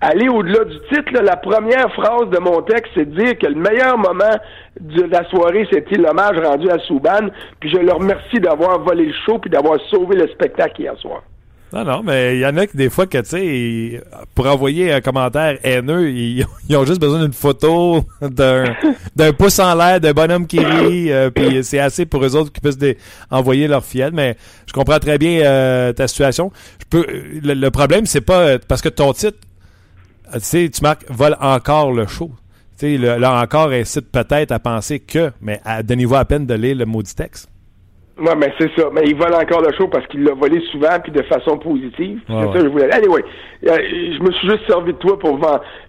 [0.00, 3.96] aller au-delà du titre, la première phrase de mon texte, c'est dire que le meilleur
[3.98, 4.36] moment
[4.80, 7.28] de la soirée, c'était l'hommage rendu à Souban,
[7.60, 11.22] puis je le remercie d'avoir volé le show puis d'avoir sauvé le spectacle hier soir.
[11.70, 14.02] Non, non, mais il y en a qui, des fois, que, tu sais,
[14.34, 20.00] pour envoyer un commentaire haineux, ils, ont juste besoin d'une photo, d'un pouce en l'air,
[20.00, 22.96] d'un bonhomme qui rit, euh, puis c'est assez pour eux autres qui puissent
[23.30, 24.12] envoyer leur fiel.
[24.14, 26.50] Mais je comprends très bien euh, ta situation.
[26.80, 27.06] Je peux,
[27.42, 29.38] le, problème, c'est pas parce que ton titre,
[30.32, 32.30] tu sais, tu marques vole encore le show.
[32.78, 36.76] Tu sais, là encore, incite peut-être à penser que, mais donnez-vous à peine de lire
[36.76, 37.48] le maudit texte.
[38.18, 38.88] Oui, mais c'est ça.
[38.92, 42.20] Mais il vole encore le show parce qu'il l'a volé souvent puis de façon positive.
[42.26, 42.92] c'est ça que je voulais.
[42.92, 43.24] Anyway,
[43.68, 45.38] euh, je me suis juste servi de toi pour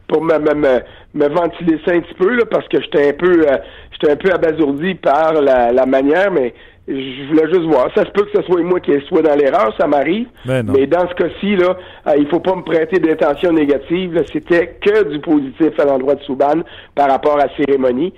[0.08, 0.82] pour me, me,
[1.14, 3.58] me, ventiler ça un petit peu là, parce que j'étais un peu euh,
[3.92, 6.54] j'étais un peu abasourdi par la, la manière, mais
[6.90, 7.90] je voulais juste voir.
[7.96, 10.28] Ça se peut que ce soit moi qui soit dans l'erreur, ça m'arrive.
[10.46, 14.24] Ben mais, dans ce cas-ci, là, euh, il faut pas me prêter d'intention négative.
[14.32, 16.62] C'était que du positif à l'endroit de Souban
[16.96, 18.14] par rapport à la cérémonie,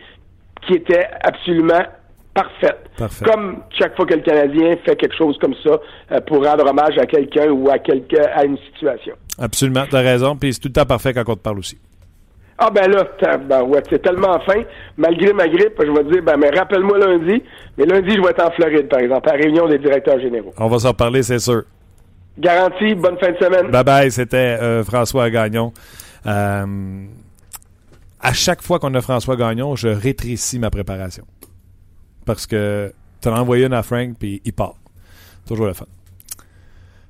[0.65, 1.83] qui était absolument
[2.33, 2.89] parfaite.
[3.25, 5.79] Comme chaque fois que le Canadien fait quelque chose comme ça
[6.11, 9.15] euh, pour rendre hommage à quelqu'un ou à quelqu'un à une situation.
[9.39, 10.35] Absolument, tu as raison.
[10.35, 11.77] Puis c'est tout le temps parfait quand on te parle aussi.
[12.63, 13.07] Ah ben là,
[13.39, 14.61] ben ouais, c'est tellement fin.
[14.95, 17.41] Malgré ma grippe, je vais dire, ben mais rappelle-moi lundi.
[17.77, 20.53] Mais lundi, je vais être en Floride, par exemple, à la réunion des directeurs généraux.
[20.59, 21.63] On va s'en parler, c'est sûr.
[22.37, 23.71] Garantie, bonne fin de semaine.
[23.71, 25.73] Bye bye, c'était euh, François Gagnon.
[26.27, 26.65] Euh,
[28.19, 31.23] à chaque fois qu'on a François Gagnon, je rétrécis ma préparation.
[32.25, 34.75] Parce que tu as envoyé une à Frank, puis il part.
[35.45, 35.85] Toujours le fun.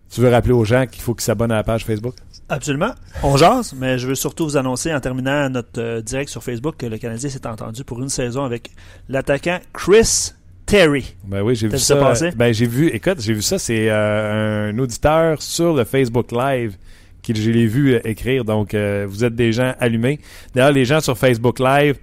[0.10, 2.16] Tu veux rappeler aux gens qu'il faut qu'ils s'abonnent à la page Facebook?
[2.50, 2.92] Absolument.
[3.24, 6.76] On jase, mais je veux surtout vous annoncer en terminant notre euh, direct sur Facebook
[6.78, 8.72] que le Canadien s'est entendu pour une saison avec
[9.08, 10.34] l'attaquant Chris
[10.66, 11.16] Terry.
[11.24, 12.14] Ben oui, j'ai vu ça.
[12.36, 16.76] ben j'ai vu, écoute, j'ai vu ça, c'est euh, un auditeur sur le Facebook Live
[17.22, 18.44] qui je l'ai vu euh, écrire.
[18.44, 20.20] Donc vous êtes des gens allumés.
[20.54, 22.00] D'ailleurs, les gens sur Facebook Live,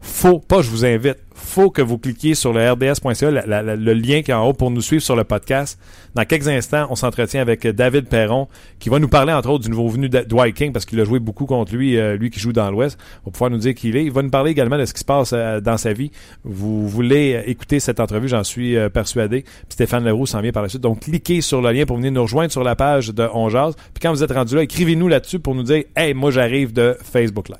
[0.00, 4.30] faut pas, je vous invite, faut que vous cliquiez sur le rds.ca, le lien qui
[4.30, 5.78] est en haut pour nous suivre sur le podcast.
[6.14, 9.70] Dans quelques instants, on s'entretient avec David Perron, qui va nous parler entre autres du
[9.70, 12.40] nouveau venu de Dwight King, parce qu'il a joué beaucoup contre lui, euh, lui qui
[12.40, 12.98] joue dans l'Ouest.
[13.26, 14.04] On pouvoir nous dire qui il est.
[14.04, 16.10] Il va nous parler également de ce qui se passe euh, dans sa vie.
[16.44, 19.44] Vous voulez écouter cette entrevue, j'en suis euh, persuadé.
[19.68, 20.82] Stéphane Leroux s'en vient par la suite.
[20.82, 24.00] Donc, cliquez sur le lien pour venir nous rejoindre sur la page de On Puis
[24.00, 27.48] quand vous êtes rendu là, écrivez-nous là-dessus pour nous dire «Hey, moi j'arrive de Facebook
[27.48, 27.58] Live».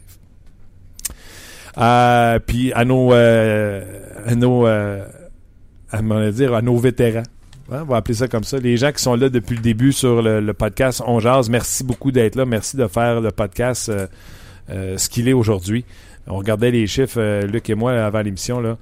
[1.78, 3.82] Euh, puis à nos, euh,
[4.24, 5.04] à nos, euh,
[5.90, 7.22] à, dire, nos vétérans.
[7.70, 8.58] Hein, on va appeler ça comme ça.
[8.58, 12.12] Les gens qui sont là depuis le début sur le, podcast On Jase, merci beaucoup
[12.12, 12.46] d'être là.
[12.46, 13.92] Merci de faire le podcast
[14.68, 15.84] ce qu'il est aujourd'hui.
[16.28, 18.78] On regardait les chiffres, Luc et moi, avant l'émission.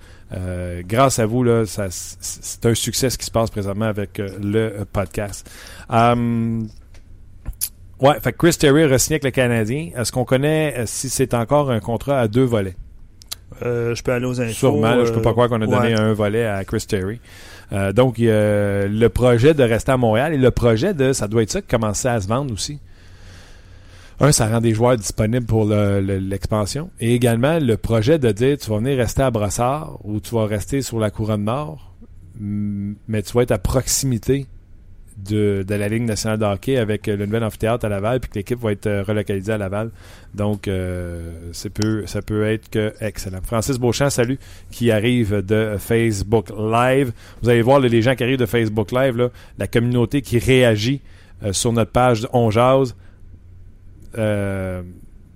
[0.87, 5.50] Grâce à vous, c'est un succès ce qui se passe présentement avec le podcast.
[5.90, 6.66] ouais,
[8.20, 9.92] fait Chris Terry signé avec le Canadien.
[9.96, 12.76] Est-ce qu'on connaît si c'est encore un contrat à deux volets?
[13.62, 14.53] Euh, je peux aller aux infos.
[14.53, 17.21] Sûrement, je peux pas croire qu'on a donné un volet à Chris Terry.
[17.73, 21.51] Euh, donc, le projet de rester à Montréal et le projet de, ça doit être
[21.51, 22.79] ça, commencer à se vendre aussi.
[24.21, 26.90] un, ça rend des joueurs disponibles pour l'expansion.
[27.01, 30.47] et également, le projet de dire tu vas venir rester à Brossard ou tu vas
[30.47, 31.95] rester sur la couronne nord,
[32.38, 34.47] mais tu vas être à proximité
[35.16, 38.59] de, la Ligue nationale de hockey avec le nouvel amphithéâtre à Laval, puis que l'équipe
[38.59, 39.90] va être euh, relocalisée à Laval.
[40.35, 43.40] Donc, euh, ça, peut, être que excellent.
[43.42, 44.38] Francis Beauchamp, salut,
[44.70, 47.12] qui arrive de Facebook Live.
[47.42, 51.00] Vous allez voir les gens qui arrivent de Facebook Live, la communauté qui réagit
[51.42, 52.94] euh, sur notre page On Jazz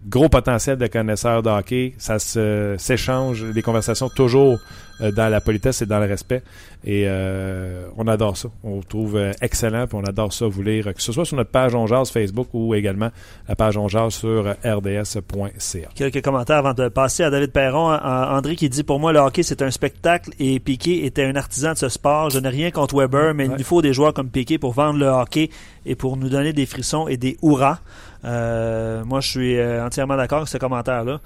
[0.09, 1.95] gros potentiel de connaisseurs de hockey.
[1.99, 4.59] Ça s'échange, les conversations toujours euh,
[5.01, 6.43] dans la politesse et dans le respect.
[6.85, 8.49] Et euh, on adore ça.
[8.63, 11.37] On vous trouve euh, excellent, puis on adore ça vous lire, que ce soit sur
[11.37, 13.11] notre page On Facebook ou également
[13.49, 15.89] la page On sur rds.ca.
[15.95, 17.91] Quelques commentaires avant de passer à David Perron.
[17.91, 21.73] André qui dit Pour moi, le hockey, c'est un spectacle et Piquet était un artisan
[21.73, 22.31] de ce sport.
[22.31, 25.07] Je n'ai rien contre Weber, mais il faut des joueurs comme Piquet pour vendre le
[25.07, 25.51] hockey
[25.85, 27.81] et pour nous donner des frissons et des hurrahs.
[28.23, 31.21] moi, je suis entièrement d'accord avec ce commentaire-là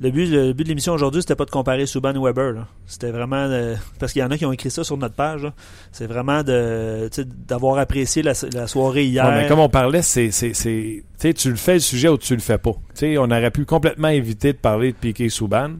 [0.00, 2.66] le but, le but de l'émission aujourd'hui, c'était pas de comparer Subban et Weber.
[2.86, 3.48] C'était vraiment
[3.98, 5.50] parce qu'il y en a qui ont écrit ça sur notre page.
[5.90, 7.10] C'est vraiment de
[7.48, 9.28] d'avoir apprécié la, soirée hier.
[9.32, 12.58] mais comme on parlait, c'est c'est tu le fais le sujet ou tu le fais
[12.58, 12.74] pas.
[13.02, 15.72] on aurait pu complètement éviter de parler de Piqué Souban.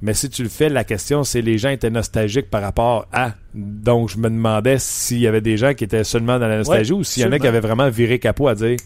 [0.00, 3.32] Mais si tu le fais, la question, c'est les gens étaient nostalgiques par rapport à.
[3.54, 6.92] Donc, je me demandais s'il y avait des gens qui étaient seulement dans la nostalgie
[6.92, 8.76] ou s'il y en a qui avaient vraiment viré capot à dire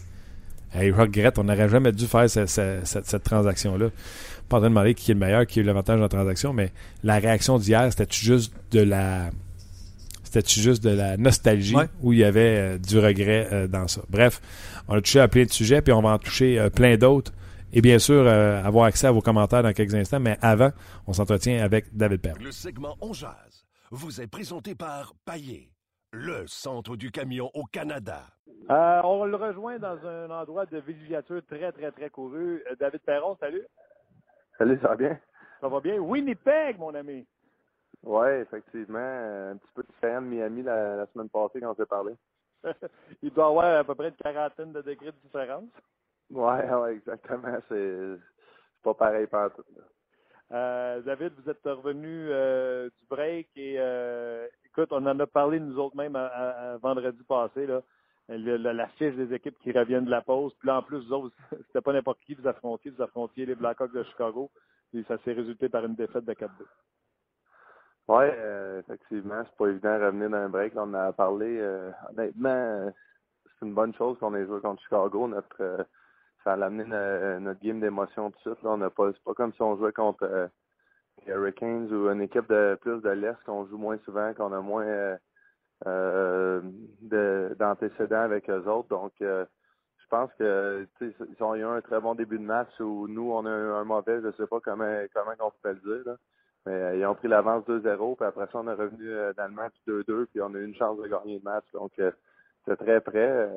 [0.74, 3.88] Hey, regrette, on n'aurait jamais dû faire cette, cette transaction-là
[4.52, 6.08] pas en train de demander qui est le meilleur, qui a eu l'avantage de la
[6.08, 9.30] transaction, mais la réaction d'hier, c'était juste de la.
[10.24, 14.00] C'était juste de la nostalgie où il y avait euh, du regret euh, dans ça?
[14.08, 14.40] Bref,
[14.88, 17.32] on a touché à plein de sujets, puis on va en toucher euh, plein d'autres.
[17.74, 20.72] Et bien sûr, avoir accès à vos commentaires dans quelques instants, mais avant,
[21.06, 22.38] on s'entretient avec David Perrin.
[22.38, 25.70] Le segment On Jazz vous est présenté par Paillé,
[26.12, 28.26] le centre du camion au Canada.
[28.68, 32.62] on le rejoint dans un endroit de villégiature très, très, très couru.
[32.78, 33.66] David Perron, salut.
[34.58, 35.18] Salut, ça va bien?
[35.60, 35.98] Ça va bien?
[35.98, 37.26] Winnipeg, mon ami.
[38.02, 38.98] Oui, effectivement.
[38.98, 42.14] Un petit peu différent de Miami la, semaine passée quand on s'est parlé.
[43.22, 45.70] Il doit y avoir à peu près une quarantaine de degrés de différence.
[46.30, 47.58] Oui, ouais, exactement.
[47.68, 48.18] C'est
[48.82, 49.64] pas pareil partout.
[50.52, 55.58] Euh, David, vous êtes revenu euh, du break et euh, écoute, on en a parlé
[55.58, 57.66] nous autres même à, vendredi passé.
[57.66, 57.82] Là
[58.36, 60.52] la fiche des équipes qui reviennent de la pause.
[60.58, 62.90] Puis là, en plus, vous autres, c'était pas n'importe qui vous affrontiez.
[62.90, 64.50] Vous affrontiez les Blackhawks de Chicago.
[64.94, 66.48] Et ça s'est résulté par une défaite de 4-2.
[68.08, 70.74] Oui, euh, effectivement, c'est pas évident de revenir d'un break.
[70.76, 71.58] on a parlé.
[71.60, 72.92] Euh, honnêtement,
[73.44, 75.30] c'est une bonne chose qu'on ait joué contre Chicago.
[75.60, 75.84] Euh,
[76.44, 76.84] ça a amené
[77.40, 78.62] notre game d'émotion tout de suite.
[78.64, 78.70] Là.
[78.70, 80.50] On pas, c'est pas comme si on jouait contre
[81.26, 84.60] les Hurricanes ou une équipe de plus de l'Est qu'on joue moins souvent, qu'on a
[84.60, 85.16] moins euh,
[87.58, 88.88] d'antécédents avec eux autres.
[88.88, 89.44] Donc, euh,
[89.98, 93.46] je pense que ils ont eu un très bon début de match où nous, on
[93.46, 96.16] a eu un mauvais, je ne sais pas comment, comment on peut le dire.
[96.66, 99.54] Mais euh, ils ont pris l'avance 2-0, puis après ça, on est revenu dans le
[99.54, 101.64] match 2-2, puis on a eu une chance de gagner le match.
[101.72, 103.48] Donc, c'est très près.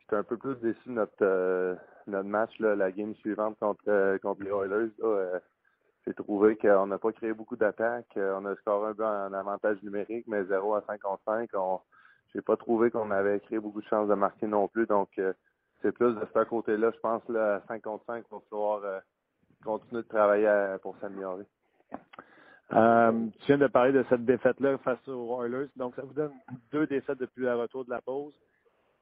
[0.00, 4.42] J'étais un peu plus déçu de notre, notre match, là, la game suivante contre, contre
[4.42, 4.90] les Oilers.
[4.98, 5.40] Là,
[6.06, 8.16] j'ai trouvé qu'on n'a pas créé beaucoup d'attaques.
[8.16, 11.80] Euh, on a scoré un peu en avantage numérique, mais 0 à 55, on
[12.34, 14.86] j'ai pas trouvé qu'on avait créé beaucoup de chances de marquer non plus.
[14.86, 15.32] Donc euh,
[15.82, 19.00] c'est plus de ce côté-là, je pense, là, à 55, il va falloir euh,
[19.64, 21.44] continuer de travailler pour s'améliorer.
[22.70, 25.68] tu viens de parler de cette défaite-là face aux Oilers.
[25.76, 26.32] Donc, ça vous donne
[26.72, 28.34] deux défaites depuis le retour de la pause.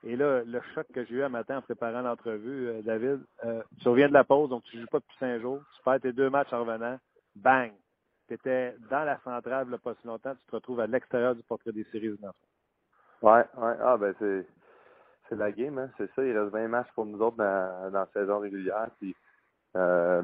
[0.02, 3.62] Et là, le choc que j'ai eu un matin en préparant l'entrevue, euh, David, euh,
[3.82, 6.00] tu reviens de la pause, donc tu ne joues pas depuis cinq jours, tu perds
[6.00, 6.98] tes deux matchs en revenant,
[7.36, 7.72] bang!
[8.26, 11.72] Tu étais dans la centrale pas si longtemps, tu te retrouves à l'extérieur du portrait
[11.72, 12.18] des séries Oui,
[13.22, 13.74] Ouais, ouais.
[13.82, 14.46] Ah, ben c'est,
[15.28, 15.90] c'est la game, hein.
[15.98, 16.24] c'est ça.
[16.24, 18.88] Il reste 20 matchs pour nous autres dans, la saison régulière.
[18.98, 19.14] Puis,
[19.76, 20.22] euh,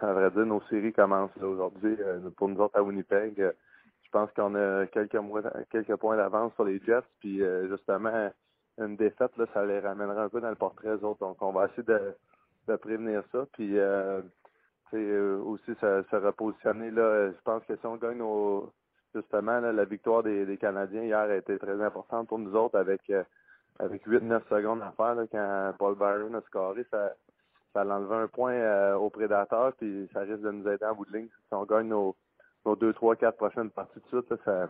[0.00, 1.96] ça vrai dire, nos séries commencent aujourd'hui.
[2.00, 6.54] Euh, pour nous autres à Winnipeg, je pense qu'on a quelques, mois, quelques points d'avance
[6.54, 7.02] sur les Jets.
[7.20, 8.30] Puis, justement,
[8.82, 11.20] une défaite, là, ça les ramènerait un peu dans le portrait autres.
[11.20, 12.14] Donc, on va essayer de,
[12.68, 13.46] de prévenir ça.
[13.52, 14.20] Puis, euh,
[14.94, 16.90] euh aussi se, repositionner.
[16.90, 18.22] Là, je pense que si on gagne
[19.14, 23.24] justement la victoire des, Canadiens hier a été très importante pour nous autres avec euh,
[23.78, 27.12] avec 8-9 secondes à faire quand Paul Byron a scoré, ça,
[27.72, 31.06] ça l'enlevait un point euh, aux prédateurs, puis ça risque de nous aider en bout
[31.06, 31.28] de ligne.
[31.48, 32.14] Si on gagne nos,
[32.66, 34.68] nos 2, 3, 4 prochaines parties de suite, ça,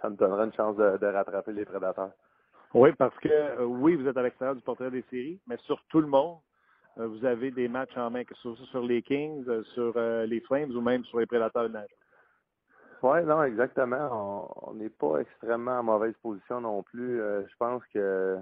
[0.00, 2.12] ça nous donnera une chance de, de rattraper les prédateurs.
[2.76, 5.82] Oui, parce que euh, oui, vous êtes à l'extérieur du portrait des séries, mais sur
[5.88, 6.36] tout le monde,
[6.98, 9.98] euh, vous avez des matchs en main, que ce soit sur les Kings, euh, sur
[10.26, 11.88] les Flames ou même sur les Prédateurs de Nage.
[13.02, 14.52] Oui, non, exactement.
[14.68, 17.16] On n'est pas extrêmement en mauvaise position non plus.
[17.16, 18.36] je pense que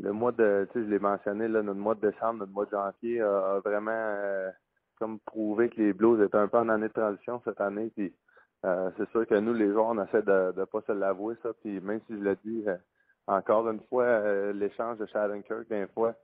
[0.00, 2.66] le mois de, tu sais, je l'ai mentionné, là, notre mois de décembre, notre mois
[2.66, 4.50] de janvier a, vraiment euh,
[4.98, 7.90] comme prouvé que les Blues étaient un peu en année de transition cette année.
[7.96, 8.12] Puis
[8.66, 11.54] euh, c'est sûr que nous, les joueurs, on essaie de ne pas se l'avouer, ça.
[11.62, 12.76] Puis même si je dis euh,
[13.26, 16.14] encore une fois, l'échange de Kirk, des fois,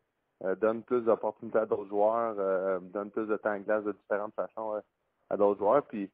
[0.61, 4.81] donne plus d'opportunités à d'autres joueurs, donne plus de temps de glace de différentes façons
[5.31, 5.85] à d'autres joueurs.
[5.87, 6.11] Puis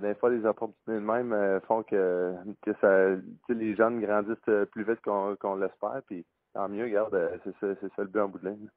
[0.00, 2.34] des fois, les opportunités de même font que,
[2.80, 3.16] ça,
[3.48, 6.02] les jeunes grandissent plus vite qu'on l'espère.
[6.06, 6.24] Puis
[6.58, 8.68] tant mieux, regarde, euh, c'est ça, le but en bout de ligne.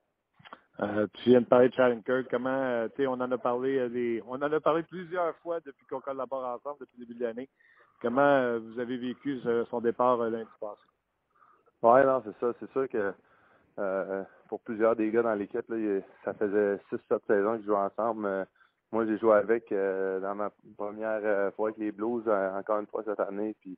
[0.79, 2.27] Euh, tu viens de parler de Sharon Kirk.
[2.29, 5.85] Comment, euh, tu sais, on en a parlé on en a parlé plusieurs fois depuis
[5.87, 7.49] qu'on collabore ensemble depuis le début de l'année.
[8.01, 9.39] Comment vous avez vécu
[9.69, 10.81] son départ lundi passé?
[11.83, 12.53] Oui, non, c'est ça.
[12.59, 13.13] C'est sûr que
[14.47, 15.65] pour plusieurs des gars dans l'équipe,
[16.23, 18.45] ça faisait 6-7 saisons qu'ils jouaient ensemble.
[18.91, 23.19] moi, j'ai joué avec dans ma première fois avec les Blues, encore une fois cette
[23.19, 23.55] année.
[23.61, 23.77] Puis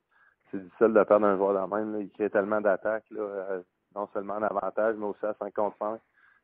[0.50, 2.00] c'est difficile de perdre un joueur dans même.
[2.00, 3.10] Il crée tellement d'attaques
[3.94, 6.00] non seulement en avantage, mais aussi à 55.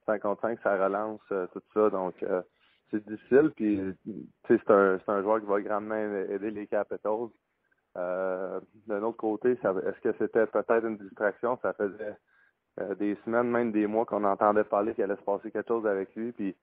[0.06, 1.90] 55, ça relance euh, tout ça.
[1.90, 2.42] Donc, euh,
[2.90, 3.52] c'est difficile.
[3.54, 3.80] Puis,
[4.48, 7.28] c'est un, un joueur qui va grandement aider les Capitals.
[7.96, 11.58] Euh, D'un autre côté, est-ce que c'était peut-être une distraction?
[11.62, 12.16] Ça faisait
[12.80, 15.86] euh, des semaines, même des mois qu'on entendait parler qu'il allait se passer quelque chose
[15.86, 16.32] avec lui.
[16.32, 16.54] Puis,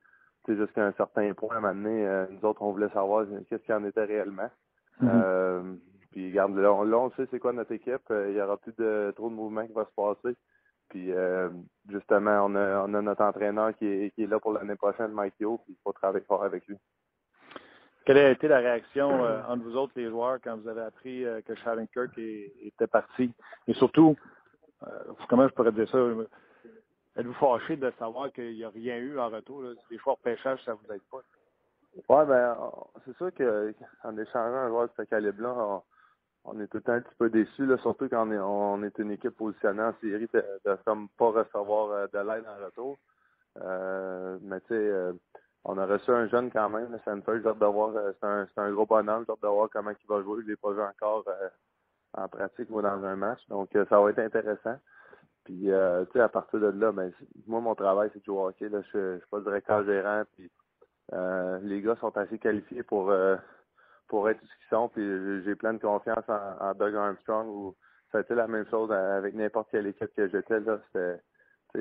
[0.47, 3.73] jusqu'à un certain point, à un moment donné, nous autres, on voulait savoir qu'est-ce qu'il
[3.73, 4.49] en était réellement.
[5.01, 5.77] Mm-hmm.
[6.11, 8.09] puis, regarde, là, on, sait c'est quoi notre équipe.
[8.09, 10.37] Il y aura plus de trop de mouvements qui va se passer.
[10.89, 11.49] Puis euh,
[11.89, 15.11] justement, on a, on a notre entraîneur qui est, qui est là pour l'année prochaine,
[15.11, 16.77] Mike Yo, puis il faut travailler fort avec lui.
[18.07, 21.25] Quelle a été la réaction euh, entre vous autres, les joueurs, quand vous avez appris
[21.25, 23.33] euh, que Sharon Kirk était parti?
[23.67, 24.15] Et surtout,
[25.27, 25.97] comment je pourrais dire ça?
[27.17, 29.61] Êtes-vous fâché de savoir qu'il n'y a rien eu en retour?
[29.61, 29.73] Là?
[29.91, 31.17] Des fois, pêchage, ça vous aide pas?
[32.07, 32.57] Oui, ben,
[33.03, 35.81] c'est sûr qu'en échangeant un joueur de ce calibre-là,
[36.45, 39.35] on est tout un petit peu déçus, là, surtout quand on est, est une équipe
[39.35, 42.97] positionnée en série, de, de comme pas recevoir euh, de l'aide en retour.
[43.61, 45.11] Euh, mais tu sais, euh,
[45.67, 48.47] on a reçu un jeune quand même, le Sanford, j'ai hâte de voir, c'est un,
[48.47, 50.41] c'est un gros bonhomme, j'ai hâte de voir comment il va jouer.
[50.43, 51.25] Je l'ai pas vu encore
[52.13, 54.77] en pratique ou dans un match, donc ça va être intéressant.
[55.43, 55.71] Puis, tu
[56.13, 57.11] sais, à partir de là, ben,
[57.45, 58.69] moi, mon travail, c'est de jouer hockey.
[58.69, 58.81] Là.
[58.93, 60.49] Je, je suis pas directeur gérant, puis
[61.63, 63.11] les gars sont assez qualifiés pour
[64.07, 64.89] pour être ce qu'ils sont.
[64.89, 67.75] Puis j'ai plein de confiance en, Doug Armstrong où
[68.11, 70.59] ça a été la même chose avec n'importe quelle équipe que j'étais.
[70.59, 70.79] là.
[70.87, 71.21] C'était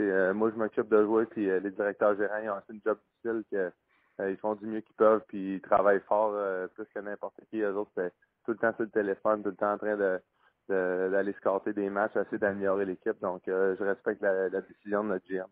[0.00, 2.80] euh, moi je m'occupe de jouer, puis euh, les directeurs gérants ils ont assez une
[2.84, 3.72] job difficile que
[4.20, 6.34] euh, ils font du mieux qu'ils peuvent, puis ils travaillent fort
[6.74, 7.60] plus que n'importe qui.
[7.60, 8.12] Eux autres, c'est
[8.44, 10.20] tout le temps sur le téléphone, tout le temps en train de
[10.68, 13.20] d'aller scorter des matchs, essayer d'améliorer l'équipe.
[13.20, 15.46] Donc, je respecte la, décision de notre GM.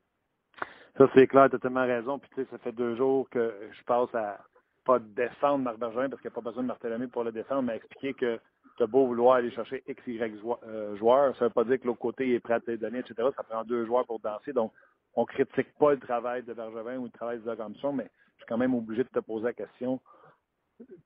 [0.98, 2.18] Ça, c'est clair, tu as tellement raison.
[2.18, 4.40] Puis, tu sais, ça fait deux jours que je passe à,
[4.84, 7.62] pas défendre Marc Bergevin parce qu'il n'y a pas besoin de Martelami pour le défendre,
[7.62, 8.40] mais expliquer que
[8.76, 11.80] tu as beau vouloir aller chercher X, Y euh, joueurs, ça ne veut pas dire
[11.80, 13.28] que l'autre côté est prêt à te donner, etc.
[13.36, 14.52] Ça prend deux joueurs pour danser.
[14.52, 14.72] Donc,
[15.14, 18.48] on critique pas le travail de Bergevin ou le travail de Gamson, mais je suis
[18.48, 20.00] quand même obligé de te poser la question.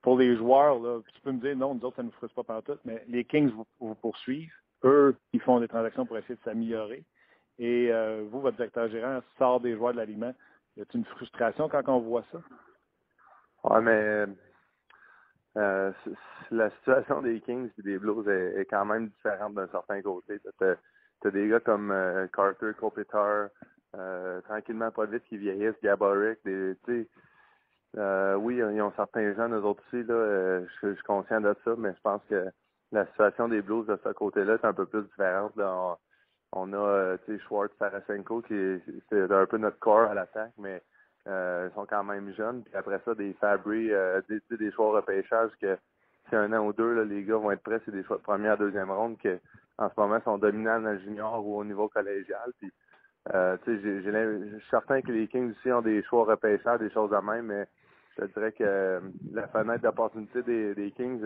[0.01, 2.61] Pour les joueurs, tu peux me dire non, nous autres, ça ne nous frustre pas
[2.61, 4.51] partout, mais les Kings vous, poursuivent.
[4.83, 7.03] Eux, ils font des transactions pour essayer de s'améliorer.
[7.59, 10.33] Et euh, vous, votre directeur gérant, sort des joueurs de l'aliment.
[10.77, 12.39] Y a-t-il une frustration quand on voit ça?
[13.65, 14.25] Ouais, mais
[15.57, 15.91] euh,
[16.51, 20.39] la situation des Kings et des Blues est, quand même différente d'un certain côté.
[20.59, 20.75] T'as
[21.25, 23.49] as des gars comme euh, Carter, Kopitar,
[23.95, 26.75] euh, tranquillement pas vite qui vieillissent, Gaborik, des
[27.95, 31.93] oui, ils ont certains jeunes, eux autres aussi, là, je, suis conscient de ça, mais
[31.95, 32.49] je pense que
[32.91, 35.55] la situation des Blues de ce côté-là est un peu plus différente.
[35.55, 35.97] Là.
[36.51, 38.79] On, a Schwartz, Sarasenko, qui
[39.09, 40.83] c'est un peu notre corps à l'attaque, mais
[41.25, 42.63] ils sont quand même jeunes.
[42.63, 45.77] Puis après ça, des Fabry, euh, des, des choix repêchage que
[46.27, 48.21] si un an ou deux, là, les gars vont être prêts, c'est des choix de
[48.21, 49.29] première, deuxième ronde qui
[49.77, 52.51] en ce moment sont dominants dans le junior ou au niveau collégial.
[52.59, 52.71] Puis
[53.33, 57.21] euh, je suis certain que les Kings aussi ont des choix repêchage, des choses à
[57.21, 57.67] même, mais
[58.17, 58.99] je dirais que euh,
[59.31, 61.23] la fenêtre d'opportunité des, des Kings,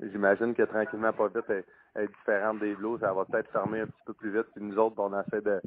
[0.00, 1.64] j'imagine que tranquillement, pas vite, est,
[1.96, 3.00] est différente des Blues.
[3.00, 4.46] Ça va peut-être fermer un petit peu plus vite.
[4.54, 5.60] Puis nous autres, on essaie de